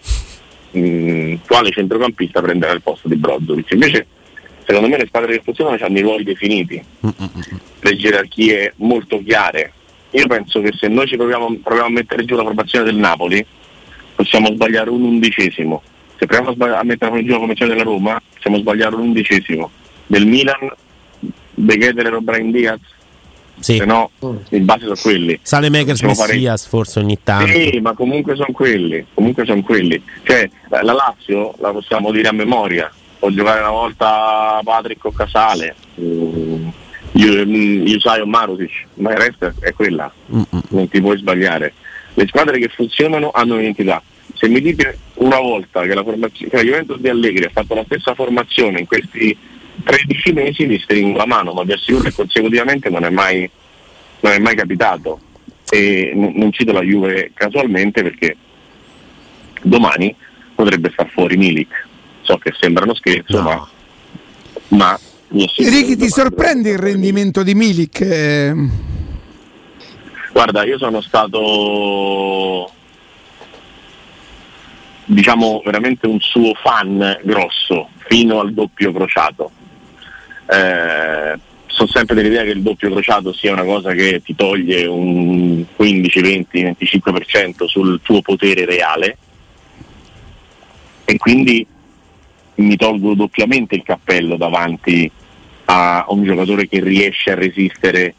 mh, 0.72 0.80
mm, 0.80 1.36
quale 1.48 1.72
centrocampista 1.72 2.42
prenderà 2.42 2.74
il 2.74 2.82
posto 2.82 3.08
di 3.08 3.16
Brozovic. 3.16 3.72
Invece, 3.72 4.06
secondo 4.66 4.88
me, 4.88 4.98
le 4.98 5.08
squadre 5.08 5.38
che 5.38 5.42
funzionano 5.44 5.78
hanno 5.80 5.98
i 5.98 6.02
ruoli 6.02 6.24
definiti, 6.24 6.84
le 7.80 7.96
gerarchie 7.96 8.74
molto 8.78 9.22
chiare. 9.24 9.74
Io 10.16 10.28
penso 10.28 10.62
che 10.62 10.72
se 10.74 10.88
noi 10.88 11.08
ci 11.08 11.18
proviamo, 11.18 11.58
proviamo 11.62 11.90
a 11.90 11.92
mettere 11.92 12.24
giù 12.24 12.36
la 12.36 12.44
formazione 12.44 12.86
del 12.86 12.96
Napoli, 12.96 13.46
possiamo 14.16 14.48
sbagliare 14.48 14.90
un 14.90 15.04
undicesimo. 15.04 15.82
Se 16.18 16.26
proviamo 16.26 16.52
a, 16.52 16.54
sbagli- 16.54 16.74
a 16.74 16.84
mettere 16.84 17.24
giù 17.24 17.32
la 17.32 17.40
formazione 17.40 17.72
della 17.74 17.84
Roma, 17.84 18.22
possiamo 18.34 18.58
sbagliare 18.58 18.96
un 18.96 19.02
undicesimo. 19.02 19.70
Del 20.08 20.26
Milan, 20.26 20.72
De 21.54 21.78
Keter 21.78 22.14
e 22.14 22.20
Brian 22.22 22.52
Diaz, 22.52 22.80
sì. 23.60 23.76
se 23.76 23.86
no 23.86 24.10
in 24.50 24.64
base 24.64 24.84
sono 24.84 24.96
quelli. 25.02 25.38
Sale 25.42 25.70
Makers 25.70 26.02
Messias 26.04 26.66
forse 26.66 27.00
ogni 27.00 27.20
tanto. 27.22 27.52
Sì, 27.52 27.80
ma 27.82 27.94
comunque 27.94 28.36
sono 28.36 28.54
quelli, 28.54 29.06
comunque 29.14 29.44
sono 29.46 29.62
quelli. 29.64 30.02
Cioè, 30.24 30.50
la 30.70 30.94
Lazio 30.94 31.56
la 31.60 31.72
possiamo 31.72 32.12
dire 32.12 32.30
a 32.30 32.34
memoria, 32.34 32.90
può 33.20 33.30
giocare 33.30 33.60
una 33.60 33.72
volta 33.72 34.62
Patrick 34.64 35.04
o 35.04 35.12
Casale, 35.12 35.76
um, 37.24 37.88
Yusaio 37.88 38.26
Marusic, 38.26 38.86
ma 38.96 39.12
il 39.12 39.18
resto 39.18 39.54
è 39.60 39.74
quella, 39.74 40.12
Mm-mm. 40.34 40.62
non 40.70 40.88
ti 40.90 41.00
puoi 41.02 41.18
sbagliare. 41.18 41.74
Le 42.14 42.28
squadre 42.28 42.60
che 42.60 42.70
funzionano 42.70 43.32
hanno 43.32 43.56
un'identità. 43.56 44.02
Se 44.34 44.48
mi 44.48 44.62
dite 44.62 44.98
una 45.16 45.40
volta 45.40 45.82
che 45.82 45.94
la, 45.94 46.04
formazio- 46.04 46.50
che 46.50 46.56
la 46.56 46.64
Juventus 46.64 47.00
di 47.00 47.10
Allegri 47.10 47.46
ha 47.46 47.50
fatto 47.52 47.74
la 47.74 47.84
stessa 47.86 48.14
formazione 48.16 48.80
in 48.80 48.86
questi 48.86 49.38
13 49.84 50.34
mesi 50.34 50.66
mi 50.66 50.80
stringo 50.80 51.18
la 51.18 51.26
mano, 51.26 51.54
ma 51.54 51.64
vi 51.64 51.74
assicuro 51.74 52.04
che 52.04 52.14
consecutivamente 52.14 52.90
non 52.90 53.04
è 53.06 53.10
mai, 53.10 53.50
non 54.22 54.32
è 54.34 54.40
mai 54.40 54.56
capitato. 54.56 55.20
E 55.70 56.12
n- 56.14 56.34
non 56.36 56.52
cito 56.52 56.72
la 56.72 56.82
Juve 56.82 57.32
casualmente 57.34 58.02
perché 58.02 58.36
domani 59.62 60.16
potrebbe 60.54 60.90
star 60.92 61.10
fuori 61.10 61.38
Milik. 61.38 61.88
So 62.22 62.38
che 62.38 62.54
sembra 62.60 62.84
uno 62.84 62.96
scherzo, 62.96 63.42
no. 63.42 63.44
ma, 63.44 64.78
ma 64.78 65.00
Ricky, 65.36 65.96
ti 65.98 66.08
sorprende 66.08 66.70
il 66.70 66.78
rendimento 66.78 67.44
di 67.44 67.54
Milik? 67.56 68.02
Eh... 68.02 68.54
Guarda, 70.32 70.64
io 70.64 70.78
sono 70.78 71.02
stato 71.02 72.72
diciamo 75.06 75.62
veramente 75.64 76.08
un 76.08 76.20
suo 76.20 76.54
fan 76.56 77.20
grosso 77.24 77.90
fino 78.08 78.40
al 78.40 78.54
doppio 78.54 78.92
crociato. 78.92 79.52
Eh, 80.48 81.40
sono 81.68 81.90
sempre 81.90 82.16
dell'idea 82.16 82.44
che 82.44 82.52
il 82.52 82.62
doppio 82.62 82.90
crociato 82.92 83.34
sia 83.34 83.52
una 83.52 83.64
cosa 83.64 83.92
che 83.92 84.22
ti 84.24 84.36
toglie 84.36 84.86
un 84.86 85.66
15, 85.76 86.22
20, 86.22 86.76
25% 86.80 87.66
sul 87.66 88.00
tuo 88.02 88.22
potere 88.22 88.66
reale. 88.66 89.18
E 91.04 91.18
quindi 91.18 91.66
mi 92.56 92.76
tolgo 92.78 93.14
doppiamente 93.14 93.76
il 93.76 93.84
cappello 93.84 94.38
davanti 94.38 95.12
a 95.66 96.06
un 96.10 96.24
giocatore 96.24 96.68
che 96.68 96.80
riesce 96.82 97.32
a 97.32 97.36
resistere 97.36 98.14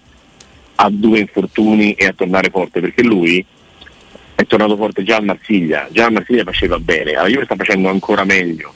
a 0.76 0.90
due 0.90 1.20
infortuni 1.20 1.92
e 1.92 2.06
a 2.06 2.12
tornare 2.12 2.50
forte 2.50 2.80
perché 2.80 3.02
lui 3.02 3.44
è 4.34 4.44
tornato 4.46 4.76
forte 4.76 5.02
già 5.02 5.16
al 5.16 5.24
Marsiglia, 5.24 5.88
già 5.90 6.06
al 6.06 6.12
Marsiglia 6.12 6.44
faceva 6.44 6.78
bene, 6.78 7.12
alla 7.12 7.28
Juve 7.28 7.44
sta 7.44 7.56
facendo 7.56 7.88
ancora 7.88 8.24
meglio 8.24 8.74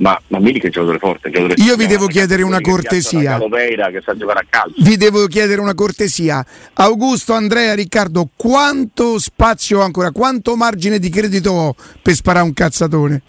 ma, 0.00 0.20
ma 0.28 0.38
Milik 0.38 0.62
è 0.62 0.66
un 0.66 0.72
giocatore 0.72 0.98
forte. 0.98 1.30
Giocatore 1.30 1.62
Io 1.62 1.76
vi 1.76 1.86
devo 1.86 2.06
chiedere 2.06 2.42
una 2.42 2.60
cortesia. 2.60 3.38
Che 3.38 4.00
sa 4.02 4.16
giocare 4.16 4.40
a 4.40 4.46
calcio. 4.48 4.82
Vi 4.82 4.96
devo 4.96 5.26
chiedere 5.26 5.60
una 5.60 5.74
cortesia. 5.74 6.44
Augusto, 6.74 7.34
Andrea, 7.34 7.74
Riccardo, 7.74 8.28
quanto 8.34 9.18
spazio 9.18 9.80
ho 9.80 9.82
ancora? 9.82 10.10
Quanto 10.10 10.56
margine 10.56 10.98
di 10.98 11.10
credito 11.10 11.50
ho 11.52 11.74
per 12.02 12.14
sparare 12.14 12.44
un 12.44 12.54
cazzatone? 12.54 13.22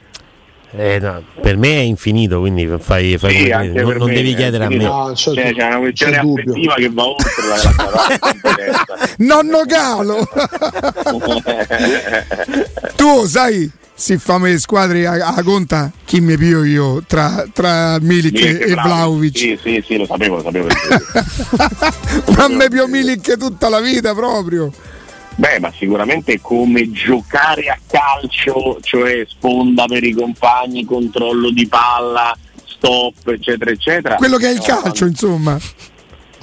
Eh, 0.73 0.99
no, 0.99 1.21
per 1.41 1.57
me 1.57 1.79
è 1.79 1.81
infinito, 1.81 2.39
quindi 2.39 2.65
fai, 2.79 3.17
fai 3.17 3.35
sì, 3.35 3.49
non, 3.49 3.97
non 3.97 4.07
devi 4.07 4.33
chiedere 4.33 4.63
a 4.63 4.69
me. 4.69 4.77
No, 4.77 5.11
c'è, 5.13 5.33
cioè, 5.33 5.53
c'è 5.53 5.67
una 5.67 5.79
questione 5.79 6.17
affettiva 6.17 6.75
che 6.75 6.89
va 6.89 7.07
oltre 7.07 7.31
la, 7.45 7.55
la 7.89 8.97
Nonno 9.17 9.63
Galo! 9.65 10.25
tu 12.95 13.25
sai, 13.25 13.69
si 13.93 14.17
fanno 14.17 14.45
le 14.45 14.59
squadre 14.59 15.05
a, 15.05 15.33
a, 15.35 15.43
conta 15.43 15.91
chi 16.05 16.21
mi 16.21 16.37
pio 16.37 16.63
io 16.63 17.03
tra, 17.05 17.45
tra 17.51 17.99
Milik, 17.99 18.33
Milik 18.33 18.61
e, 18.61 18.71
e 18.71 18.73
Vlaovic. 18.73 19.37
Sì, 19.37 19.59
sì, 19.61 19.83
sì, 19.85 19.97
lo 19.97 20.05
sapevo, 20.05 20.37
lo 20.37 20.43
sapevo. 20.43 20.67
Ma 22.37 22.47
me 22.47 22.69
pio 22.69 22.87
Milik 22.87 23.37
tutta 23.37 23.67
la 23.67 23.81
vita 23.81 24.13
proprio. 24.13 24.71
Beh, 25.41 25.59
ma 25.59 25.73
sicuramente 25.75 26.39
come 26.39 26.91
giocare 26.91 27.63
a 27.69 27.79
calcio, 27.87 28.77
cioè 28.79 29.25
sponda 29.27 29.85
per 29.87 30.03
i 30.03 30.13
compagni, 30.13 30.85
controllo 30.85 31.49
di 31.49 31.67
palla, 31.67 32.37
stop, 32.63 33.27
eccetera, 33.27 33.71
eccetera. 33.71 34.15
Quello 34.17 34.37
che 34.37 34.49
è 34.49 34.53
il 34.53 34.61
calcio, 34.61 35.05
insomma. 35.05 35.57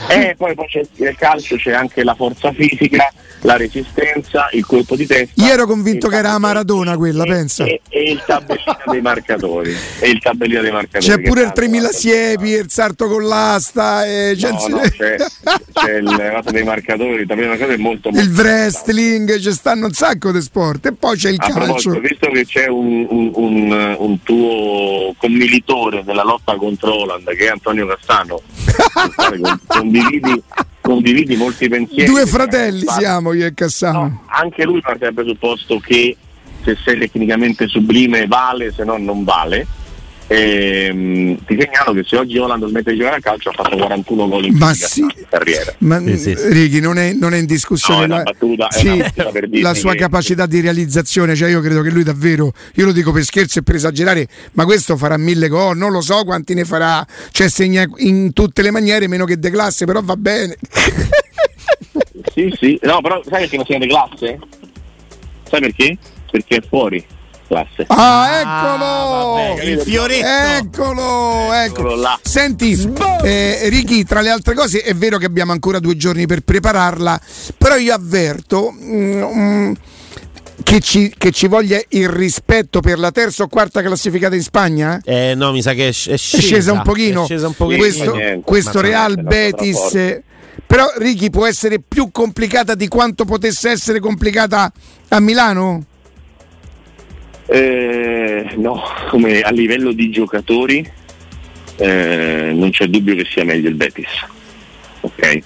E 0.07 0.35
poi, 0.37 0.55
poi 0.55 0.67
c'è, 0.67 0.83
nel 0.97 1.17
calcio 1.17 1.57
c'è 1.57 1.73
anche 1.73 2.05
la 2.05 2.15
forza 2.15 2.53
fisica, 2.53 3.13
la 3.41 3.57
resistenza, 3.57 4.49
il 4.53 4.65
colpo 4.65 4.95
di 4.95 5.07
testa. 5.07 5.45
Io 5.45 5.53
ero 5.53 5.67
convinto 5.67 6.09
che 6.09 6.17
era 6.17 6.33
a 6.33 6.39
Maradona 6.39 6.97
quella, 6.97 7.25
e, 7.25 7.29
pensa. 7.29 7.65
E, 7.65 7.81
e, 7.89 8.11
il 8.13 8.23
tabellino 8.25 8.79
dei 8.87 9.01
marcatori. 9.01 9.77
E 10.01 10.09
il 10.09 10.21
tabellino 10.21 10.63
dei 10.63 10.71
marcatori. 10.71 11.13
C'è 11.13 11.21
pure 11.21 11.43
il 11.43 11.53
3000 11.53 11.89
siepi, 11.91 12.51
il 12.51 12.71
sarto 12.71 13.09
con 13.09 13.25
l'asta. 13.25 14.07
E 14.07 14.37
no, 14.41 14.67
no, 14.69 14.81
c'è, 14.81 15.17
c'è 15.73 15.97
il 15.97 16.43
dei 16.51 16.65
marcatori, 16.65 17.21
il 17.23 17.27
tabellino 17.27 17.55
dei 17.55 17.59
marcatori 17.59 17.75
è 17.75 17.77
molto, 17.77 18.11
molto 18.11 18.25
Il 18.25 18.35
wrestling, 18.35 19.39
ci 19.39 19.53
stanno 19.53 19.87
un 19.87 19.93
sacco 19.93 20.31
di 20.31 20.41
sport. 20.41 20.87
E 20.87 20.93
poi 20.93 21.17
c'è 21.17 21.31
il 21.31 21.39
a 21.41 21.53
calcio. 21.53 21.99
Visto 21.99 22.31
che 22.31 22.47
c'è 22.47 22.67
un, 22.69 23.07
un, 23.09 23.31
un, 23.35 23.97
un 23.99 24.23
tuo 24.23 25.15
commilitore 25.19 26.03
nella 26.05 26.23
lotta 26.23 26.55
contro 26.57 27.01
Holland, 27.01 27.29
che 27.35 27.47
è 27.47 27.49
Antonio 27.49 27.87
Cassano, 27.87 28.41
condividi 29.91 30.43
condividi 30.81 31.37
molti 31.37 31.69
pensieri. 31.69 32.11
Due 32.11 32.27
fratelli 32.27 32.85
siamo 32.87 33.33
io 33.35 33.47
e 33.47 33.53
Cassano. 33.53 34.01
No, 34.01 34.23
anche 34.27 34.65
lui 34.65 34.81
parte 34.81 35.01
dal 35.01 35.15
presupposto 35.15 35.79
che 35.79 36.17
se 36.65 36.77
sei 36.83 36.99
tecnicamente 36.99 37.67
sublime 37.69 38.27
vale, 38.27 38.73
se 38.73 38.85
no 38.85 38.97
non 38.97 39.23
vale. 39.25 39.67
E, 40.31 40.89
ehm, 40.91 41.45
ti 41.47 41.57
segnalo 41.59 41.95
che 41.95 42.05
se 42.07 42.19
oggi 42.19 42.37
Holland 42.37 42.67
smette 42.69 42.93
di 42.93 42.99
giocare 42.99 43.17
a 43.17 43.21
calcio 43.21 43.49
ha 43.49 43.53
fatto 43.53 43.79
41 43.79 44.29
gol 44.29 44.45
in 44.45 44.57
ma 44.57 44.75
sì, 44.75 45.03
carriera. 45.27 45.75
Ma 45.79 45.99
sì, 46.01 46.19
sì. 46.19 46.35
Righi 46.37 46.81
non 46.81 46.99
è, 46.99 47.15
non 47.15 47.33
è, 47.33 47.39
in 47.39 47.47
discussione 47.47 48.07
no, 48.07 48.17
la, 48.17 48.23
battuta, 48.25 48.71
sì, 48.71 49.03
la 49.63 49.73
sua 49.73 49.93
che... 49.93 49.99
capacità 49.99 50.45
di 50.45 50.61
realizzazione, 50.61 51.35
cioè 51.35 51.49
io 51.49 51.63
credo 51.63 51.81
che 51.81 51.89
lui 51.89 52.03
davvero, 52.03 52.53
io 52.75 52.85
lo 52.85 52.93
dico 52.93 53.11
per 53.11 53.25
scherzo 53.25 53.61
e 53.61 53.63
per 53.63 53.77
esagerare, 53.77 54.29
ma 54.53 54.67
questo 54.67 54.99
farà 54.99 55.17
mille 55.17 55.49
gol, 55.49 55.79
non 55.79 55.93
lo 55.93 56.03
so 56.03 56.23
quanti 56.25 56.53
ne 56.53 56.67
farà, 56.67 57.05
cioè 57.31 57.49
segna 57.49 57.87
in 57.97 58.35
tutte 58.35 58.61
le 58.61 58.71
maniere 58.71 59.09
meno 59.09 59.25
che 59.25 59.39
de 59.39 59.51
classe, 59.51 59.87
però 59.87 60.03
va 60.03 60.17
bene. 60.17 60.59
sì, 62.35 62.55
sì, 62.55 62.79
no, 62.83 63.01
però 63.01 63.23
sai 63.27 63.41
perché 63.41 63.57
non 63.57 63.65
segna 63.65 63.79
de 63.79 63.87
classe? 63.87 64.39
Sai 65.45 65.61
perché? 65.61 65.97
Perché 66.31 66.57
è 66.57 66.63
fuori 66.69 67.17
classe. 67.49 67.85
Ah, 67.89 68.41
eccolo! 68.41 68.85
Ah, 68.85 69.49
vabbè, 69.49 69.63
il 69.65 69.81
fioretto. 69.81 70.83
Eccolo, 70.83 71.53
eccolo. 71.53 71.97
Là. 71.97 72.19
Senti, 72.23 72.79
eh, 73.23 73.69
Ricky, 73.69 74.05
tra 74.05 74.21
le 74.21 74.31
altre 74.31 74.55
cose 74.55 74.83
è 74.83 74.95
vero 74.95 75.19
che 75.19 75.27
abbiamo 75.27 75.53
ancora 75.53 75.81
due 75.81 75.97
giorni 75.97 76.27
per 76.27 76.43
prepararla, 76.43 77.21
però 77.57 77.77
io 77.77 77.95
avverto... 77.95 78.73
Mm, 78.73 79.23
mm, 79.23 79.73
che 80.61 80.81
ci, 80.81 81.15
che 81.17 81.31
ci, 81.31 81.47
voglia 81.47 81.81
il 81.91 82.09
rispetto 82.09 82.81
per 82.81 82.99
la 82.99 83.11
terza 83.11 83.45
o 83.45 83.49
quarta 83.49 83.81
classificata 83.81 84.35
in 84.35 84.43
Spagna? 84.43 85.01
Eh 85.03 85.35
no, 85.35 85.51
mi 85.53 85.63
sa 85.63 85.73
che 85.73 85.89
è, 85.89 85.93
scesa, 85.93 86.15
è 86.15 86.41
scesa 86.41 86.73
un 86.73 86.83
pochino. 86.83 87.25
Scesa 87.25 87.47
un 87.47 87.55
pochino. 87.55 87.79
Questo, 87.79 88.15
niente, 88.15 88.43
questo 88.45 88.81
Real 88.81 89.23
Betis. 89.23 90.21
Però 90.67 90.85
Ricky 90.97 91.31
può 91.31 91.47
essere 91.47 91.81
più 91.81 92.11
complicata 92.13 92.75
di 92.75 92.89
quanto 92.89 93.25
potesse 93.25 93.71
essere 93.71 94.01
complicata 94.01 94.71
a 95.09 95.21
Milano? 95.21 95.85
Eh, 97.51 98.55
no, 98.57 98.83
come 99.09 99.41
a 99.41 99.51
livello 99.51 99.93
di 99.93 100.11
giocatori 100.11 100.87
eh, 101.77 102.53
non 102.55 102.71
c'è 102.71 102.87
dubbio 102.89 103.15
che 103.15 103.25
sia 103.25 103.43
meglio 103.43 103.71
il 103.71 103.75
Betis, 103.75 104.09
ok? 105.01 105.39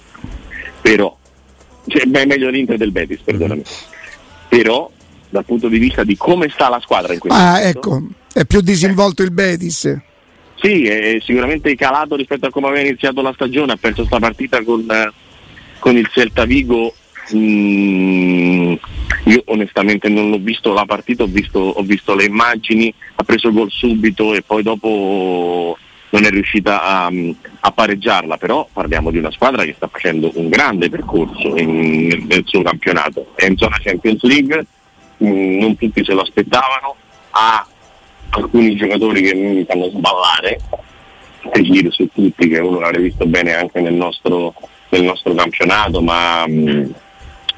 Però, 0.80 1.16
cioè, 1.86 2.04
beh, 2.06 2.26
meglio 2.26 2.50
l'Inter 2.50 2.76
del 2.76 2.90
Betis, 2.90 3.20
perdonami. 3.20 3.60
Mm-hmm. 3.60 3.90
Però 4.48 4.90
dal 5.28 5.44
punto 5.44 5.68
di 5.68 5.78
vista 5.78 6.02
di 6.02 6.16
come 6.16 6.48
sta 6.48 6.68
la 6.68 6.80
squadra 6.80 7.12
in 7.12 7.20
questo 7.20 7.38
ah, 7.38 7.52
momento. 7.52 7.78
ecco, 7.78 8.02
è 8.32 8.44
più 8.44 8.60
disinvolto 8.60 9.22
eh. 9.22 9.26
il 9.26 9.30
Betis. 9.30 10.00
Sì, 10.56 10.86
è 10.86 11.18
sicuramente 11.24 11.74
calato 11.76 12.16
rispetto 12.16 12.46
a 12.46 12.50
come 12.50 12.66
aveva 12.66 12.86
iniziato 12.86 13.22
la 13.22 13.32
stagione, 13.32 13.72
ha 13.72 13.76
perso 13.76 14.06
questa 14.06 14.18
partita 14.18 14.62
con, 14.64 14.86
con 15.78 15.96
il 15.96 16.08
Celta 16.12 16.44
Vigo 16.44 16.94
Mm, 17.34 18.74
io 19.24 19.42
onestamente 19.46 20.08
non 20.08 20.30
l'ho 20.30 20.38
visto 20.38 20.72
la 20.72 20.84
partita, 20.84 21.22
ho 21.22 21.28
visto, 21.28 21.58
ho 21.58 21.82
visto 21.82 22.14
le 22.14 22.24
immagini, 22.24 22.92
ha 23.16 23.22
preso 23.22 23.52
gol 23.52 23.70
subito 23.70 24.34
e 24.34 24.42
poi 24.42 24.62
dopo 24.62 25.76
non 26.10 26.24
è 26.24 26.30
riuscita 26.30 26.82
a, 26.82 27.10
a, 27.60 27.72
pareggiarla, 27.72 28.36
però 28.36 28.68
parliamo 28.70 29.10
di 29.10 29.18
una 29.18 29.30
squadra 29.30 29.64
che 29.64 29.74
sta 29.74 29.88
facendo 29.88 30.30
un 30.34 30.48
grande 30.48 30.90
percorso 30.90 31.56
in, 31.56 32.26
nel 32.28 32.42
suo 32.44 32.62
campionato. 32.62 33.28
È 33.34 33.46
in 33.46 33.56
zona 33.56 33.78
Champions 33.80 34.22
League, 34.24 34.66
mh, 35.18 35.26
mm, 35.26 35.58
non 35.58 35.76
tutti 35.76 36.04
se 36.04 36.12
lo 36.12 36.20
aspettavano, 36.22 36.96
ha 37.30 37.66
alcuni 38.30 38.76
giocatori 38.76 39.22
che 39.22 39.34
mi 39.34 39.64
fanno 39.64 39.88
sballare, 39.88 40.60
Tegir 41.50 41.92
su 41.92 42.08
tutti, 42.12 42.48
che 42.48 42.58
uno 42.58 42.78
l'avrebbe 42.78 43.04
visto 43.04 43.26
bene 43.26 43.54
anche 43.54 43.80
nel 43.80 43.94
nostro, 43.94 44.54
nel 44.90 45.02
nostro 45.02 45.32
campionato, 45.34 46.02
ma 46.02 46.46
mh, 46.46 46.52
mm, 46.52 46.90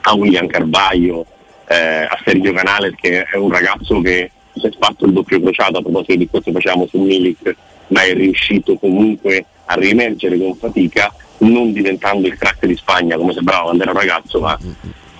a 0.03 0.15
William 0.15 0.47
Carvaglio, 0.47 1.27
eh, 1.69 2.07
a 2.09 2.19
Sergio 2.25 2.53
Canale 2.53 2.95
che 2.95 3.23
è 3.23 3.37
un 3.37 3.51
ragazzo 3.51 4.01
che 4.01 4.31
si 4.55 4.67
è 4.67 4.71
fatto 4.79 5.07
il 5.07 5.13
doppio 5.13 5.41
crociato 5.41 5.79
a 5.79 5.83
proposito 5.83 6.17
di 6.17 6.29
questo 6.29 6.53
facciamo 6.53 6.87
su 6.87 6.99
Milik, 6.99 7.57
ma 7.89 8.03
è 8.03 8.15
riuscito 8.15 8.77
comunque 8.77 9.45
a 9.67 9.75
riemergere 9.75 10.39
con 10.39 10.55
fatica, 10.55 11.13
non 11.39 11.73
diventando 11.73 12.27
il 12.27 12.37
crack 12.37 12.67
di 12.67 12.77
Spagna 12.77 13.17
come 13.17 13.33
sembrava 13.33 13.65
quando 13.65 13.83
era 13.83 13.93
un 13.93 13.99
ragazzo, 13.99 14.41
ma 14.41 14.57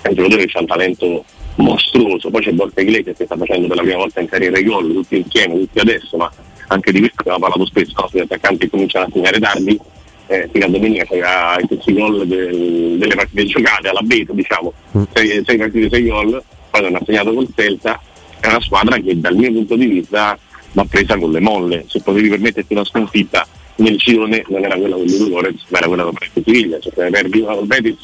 è 0.03 0.09
un 0.09 0.15
giocatore 0.15 0.47
che 0.47 0.57
ha 0.57 0.61
un 0.61 0.67
talento 0.67 1.25
mostruoso. 1.57 2.31
Poi 2.31 2.43
c'è 2.43 2.53
Borja 2.53 2.81
Iglesias 2.81 3.17
che 3.17 3.25
sta 3.25 3.37
facendo 3.37 3.67
per 3.67 3.77
la 3.77 3.83
prima 3.83 3.99
volta 3.99 4.21
in 4.21 4.29
carriera 4.29 4.59
i 4.59 4.65
gol, 4.65 4.93
tutti 4.93 5.17
insieme, 5.17 5.59
tutti 5.59 5.79
adesso, 5.79 6.17
ma 6.17 6.31
anche 6.69 6.93
di 6.93 7.01
questo 7.01 7.21
abbiamo 7.21 7.39
parlato 7.39 7.67
spesso, 7.67 8.09
gli 8.13 8.21
attaccanti 8.21 8.69
cominciano 8.69 9.07
a 9.07 9.09
segnare 9.13 9.39
tardi 9.39 9.81
eh, 10.27 10.49
fino 10.53 10.67
a 10.67 10.69
domenica 10.69 11.05
c'era 11.05 11.57
i 11.59 11.93
gol 11.93 12.27
del, 12.27 12.97
delle 12.99 13.15
partite 13.15 13.45
giocate 13.45 13.89
alla 13.89 14.03
beta, 14.03 14.33
diciamo, 14.33 14.73
6 14.93 15.07
mm. 15.13 15.57
partite, 15.57 15.89
6 15.89 16.09
gol, 16.09 16.43
poi 16.71 16.83
non 16.83 16.95
ha 16.97 17.01
segnato 17.05 17.33
col 17.33 17.49
Celta, 17.55 18.01
è 18.41 18.49
una 18.49 18.61
squadra 18.61 18.97
che 18.99 19.19
dal 19.19 19.37
mio 19.37 19.53
punto 19.53 19.77
di 19.77 19.87
vista 19.87 20.39
va 20.73 20.85
presa 20.85 21.17
con 21.17 21.31
le 21.31 21.41
molle, 21.41 21.85
se 21.89 22.01
potevi 22.01 22.29
permetterti 22.29 22.73
una 22.73 22.85
sconfitta 22.85 23.47
nel 23.77 23.97
girone 23.97 24.45
non 24.49 24.65
era 24.65 24.77
quella 24.77 24.95
con 24.95 25.05
Ludo 25.05 25.29
Lorenz, 25.29 25.65
ma 25.69 25.79
era 25.79 25.89
quella 25.89 26.05
con 26.05 26.13
Presto 26.13 26.43
Siviglia, 26.45 26.79
cioè 26.79 26.93
se 26.95 27.11
perdi 27.11 27.41
una 27.41 27.55
col 27.55 27.67
Betis 27.67 27.97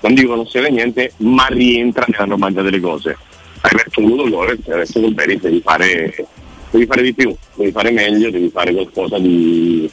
non 0.00 0.14
dico 0.14 0.34
non 0.34 0.44
succede 0.44 0.70
niente, 0.70 1.12
ma 1.18 1.46
rientra 1.46 2.04
nella 2.08 2.24
normalità 2.24 2.62
delle 2.62 2.80
cose. 2.80 3.16
Hai 3.60 3.70
perso 3.74 4.00
Ludo 4.00 4.26
Lorenz, 4.26 4.66
adesso 4.68 5.00
col 5.00 5.14
Betis 5.14 5.40
devi 5.40 5.60
fare, 5.60 6.26
devi 6.70 6.86
fare 6.86 7.02
di 7.02 7.14
più, 7.14 7.34
devi 7.54 7.70
fare 7.70 7.90
meglio, 7.90 8.30
devi 8.30 8.50
fare 8.50 8.72
qualcosa 8.72 9.18
di, 9.18 9.90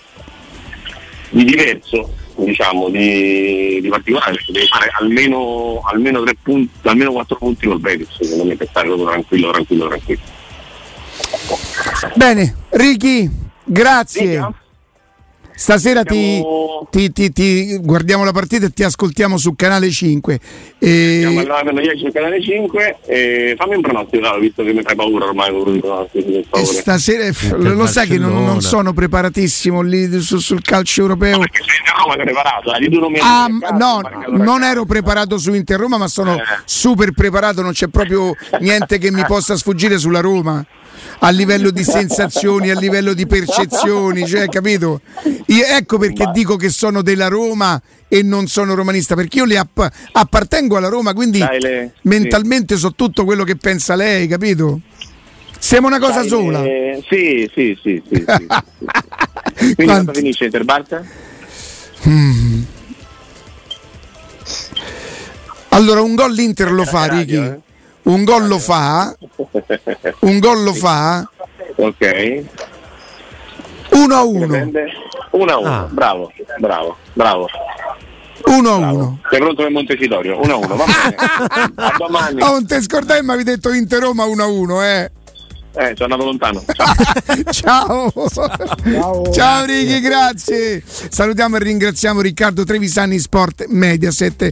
di 1.32 1.44
diverso, 1.44 2.14
diciamo, 2.36 2.90
di, 2.90 3.80
di 3.82 3.90
particolare, 3.90 4.34
perché 4.34 4.52
devi 4.52 4.68
fare 4.68 4.92
almeno, 5.00 5.82
almeno, 5.86 6.24
tre 6.24 6.36
punti, 6.42 6.88
almeno 6.88 7.12
quattro 7.12 7.38
punti 7.38 7.68
col 7.68 7.80
Betis, 7.80 8.18
secondo 8.20 8.46
me 8.46 8.56
per 8.56 8.68
stare 8.70 8.88
tranquillo, 8.88 9.52
tranquillo, 9.52 9.88
tranquillo. 9.88 10.22
Bene, 12.16 12.56
Ricky, 12.70 13.30
grazie. 13.64 14.28
Dica. 14.28 14.61
Stasera 15.62 16.04
ti, 16.04 16.42
ti, 16.90 17.12
ti, 17.12 17.32
ti, 17.32 17.78
guardiamo 17.78 18.24
la 18.24 18.32
partita 18.32 18.66
e 18.66 18.72
ti 18.72 18.82
ascoltiamo 18.82 19.38
su 19.38 19.54
canale 19.56 19.92
5. 19.92 20.40
E... 20.80 21.18
Siamo 21.20 21.40
arrivati 21.40 22.00
su 22.00 22.12
canale 22.12 22.42
5 22.42 22.98
e 23.06 23.54
fammi 23.56 23.76
un 23.76 23.82
pronostico, 23.82 24.40
visto 24.40 24.64
che 24.64 24.74
mi 24.74 24.82
fai 24.82 24.96
paura 24.96 25.26
ormai 25.26 25.52
con 25.52 26.66
Stasera 26.66 27.30
lo, 27.58 27.76
lo 27.76 27.86
sai 27.86 28.08
che 28.08 28.18
non, 28.18 28.44
non, 28.44 28.62
sono 28.62 28.92
preparatissimo 28.92 29.82
lì 29.82 30.20
su, 30.20 30.40
sul 30.40 30.64
calcio 30.64 31.02
europeo. 31.02 31.38
Ma 31.38 31.44
perché 31.44 31.64
sei 31.64 31.78
in 31.78 31.94
Roma 31.96 32.16
preparato, 32.16 32.74
eh? 32.74 33.20
ah, 33.22 33.48
no, 33.78 34.02
non 34.44 34.64
ero 34.64 34.86
preparato 34.86 35.38
su 35.38 35.54
Inter 35.54 35.80
Roma, 35.80 35.98
ma 35.98 36.08
sono 36.08 36.38
eh. 36.38 36.44
super 36.66 37.12
preparato, 37.12 37.62
non 37.62 37.74
c'è 37.74 37.88
proprio 37.88 38.34
niente 38.62 38.98
che 38.98 39.12
mi 39.12 39.24
possa 39.28 39.56
sfuggire 39.56 40.00
sulla 40.00 40.22
Roma 40.22 40.66
a 41.24 41.30
livello 41.30 41.70
di 41.70 41.84
sensazioni, 41.84 42.72
a 42.72 42.80
livello 42.80 43.14
di 43.14 43.28
percezioni, 43.28 44.26
cioè, 44.26 44.48
capito? 44.48 45.02
Io, 45.48 45.66
ecco 45.66 45.98
perché 45.98 46.24
Ma... 46.24 46.32
dico 46.32 46.56
che 46.56 46.70
sono 46.70 47.02
della 47.04 47.28
Roma 47.28 47.80
e 48.08 48.24
non 48.24 48.48
sono 48.48 48.74
romanista, 48.74 49.14
perché 49.14 49.38
io 49.38 49.46
le 49.46 49.58
app- 49.58 49.86
appartengo 50.14 50.78
alla 50.78 50.88
Roma, 50.88 51.14
quindi 51.14 51.40
le... 51.60 51.94
mentalmente 52.04 52.74
sì. 52.74 52.82
so 52.82 52.94
tutto 52.94 53.24
quello 53.24 53.44
che 53.44 53.56
pensa 53.56 53.96
lei, 53.96 54.28
capito? 54.28 54.80
Siamo 55.60 55.86
una 55.88 56.00
cosa 56.00 56.22
Dai, 56.22 56.30
sola. 56.30 56.62
Le... 56.64 57.04
Sì, 57.08 57.50
sì, 57.54 57.78
sì, 57.84 58.02
sì, 58.10 58.26
sì, 58.26 58.26
sì. 58.26 58.46
Quindi 59.76 59.86
Quanti... 59.86 60.14
finisce 60.14 60.46
Interbarca? 60.46 61.06
Mm. 62.08 62.62
Allora, 65.70 66.02
un 66.02 66.16
gol 66.16 66.34
l'Inter 66.34 66.72
lo 66.72 66.84
fa, 66.84 67.06
Ricky. 67.06 67.36
Eh? 67.36 67.60
Un 68.04 68.24
gol 68.24 68.48
lo 68.48 68.60
fa, 68.60 69.16
un 70.22 70.40
gol 70.40 70.64
lo 70.64 70.74
fa. 70.74 71.30
Ok. 71.76 72.44
1 73.92 74.16
a 74.16 74.24
1. 74.24 74.72
1 75.32 75.52
a 75.52 75.58
1, 75.58 75.70
ah. 75.70 75.88
bravo, 75.90 76.32
bravo, 76.60 76.98
bravo. 77.14 77.48
1 78.46 78.70
a 78.70 78.76
1. 78.76 79.20
Sei 79.30 79.40
pronto 79.40 79.62
per 79.62 79.72
Montecitorio? 79.72 80.42
1 80.42 80.54
a 80.54 80.56
1, 80.56 80.76
va 80.76 80.86
bene. 80.86 81.16
a 81.76 81.96
domani. 81.98 82.40
Non 82.40 82.66
te 82.66 82.82
scordai, 82.82 83.22
mi 83.22 83.30
avevi 83.30 83.44
detto 83.44 83.72
Inter 83.72 84.02
Roma 84.02 84.26
1 84.26 84.44
a 84.44 84.48
1, 84.48 84.84
eh. 84.84 85.12
Eh, 85.74 85.94
sono 85.96 86.16
andato 86.16 86.26
lontano. 86.26 86.62
Ciao. 87.50 88.12
Ciao. 88.30 89.32
Ciao. 89.32 89.66
Ricky, 89.66 90.02
grazie. 90.02 90.84
Salutiamo 90.86 91.56
e 91.56 91.60
ringraziamo 91.60 92.20
Riccardo 92.20 92.66
Trevisani 92.66 93.18
Sport 93.18 93.68
Mediaset. 93.68 94.52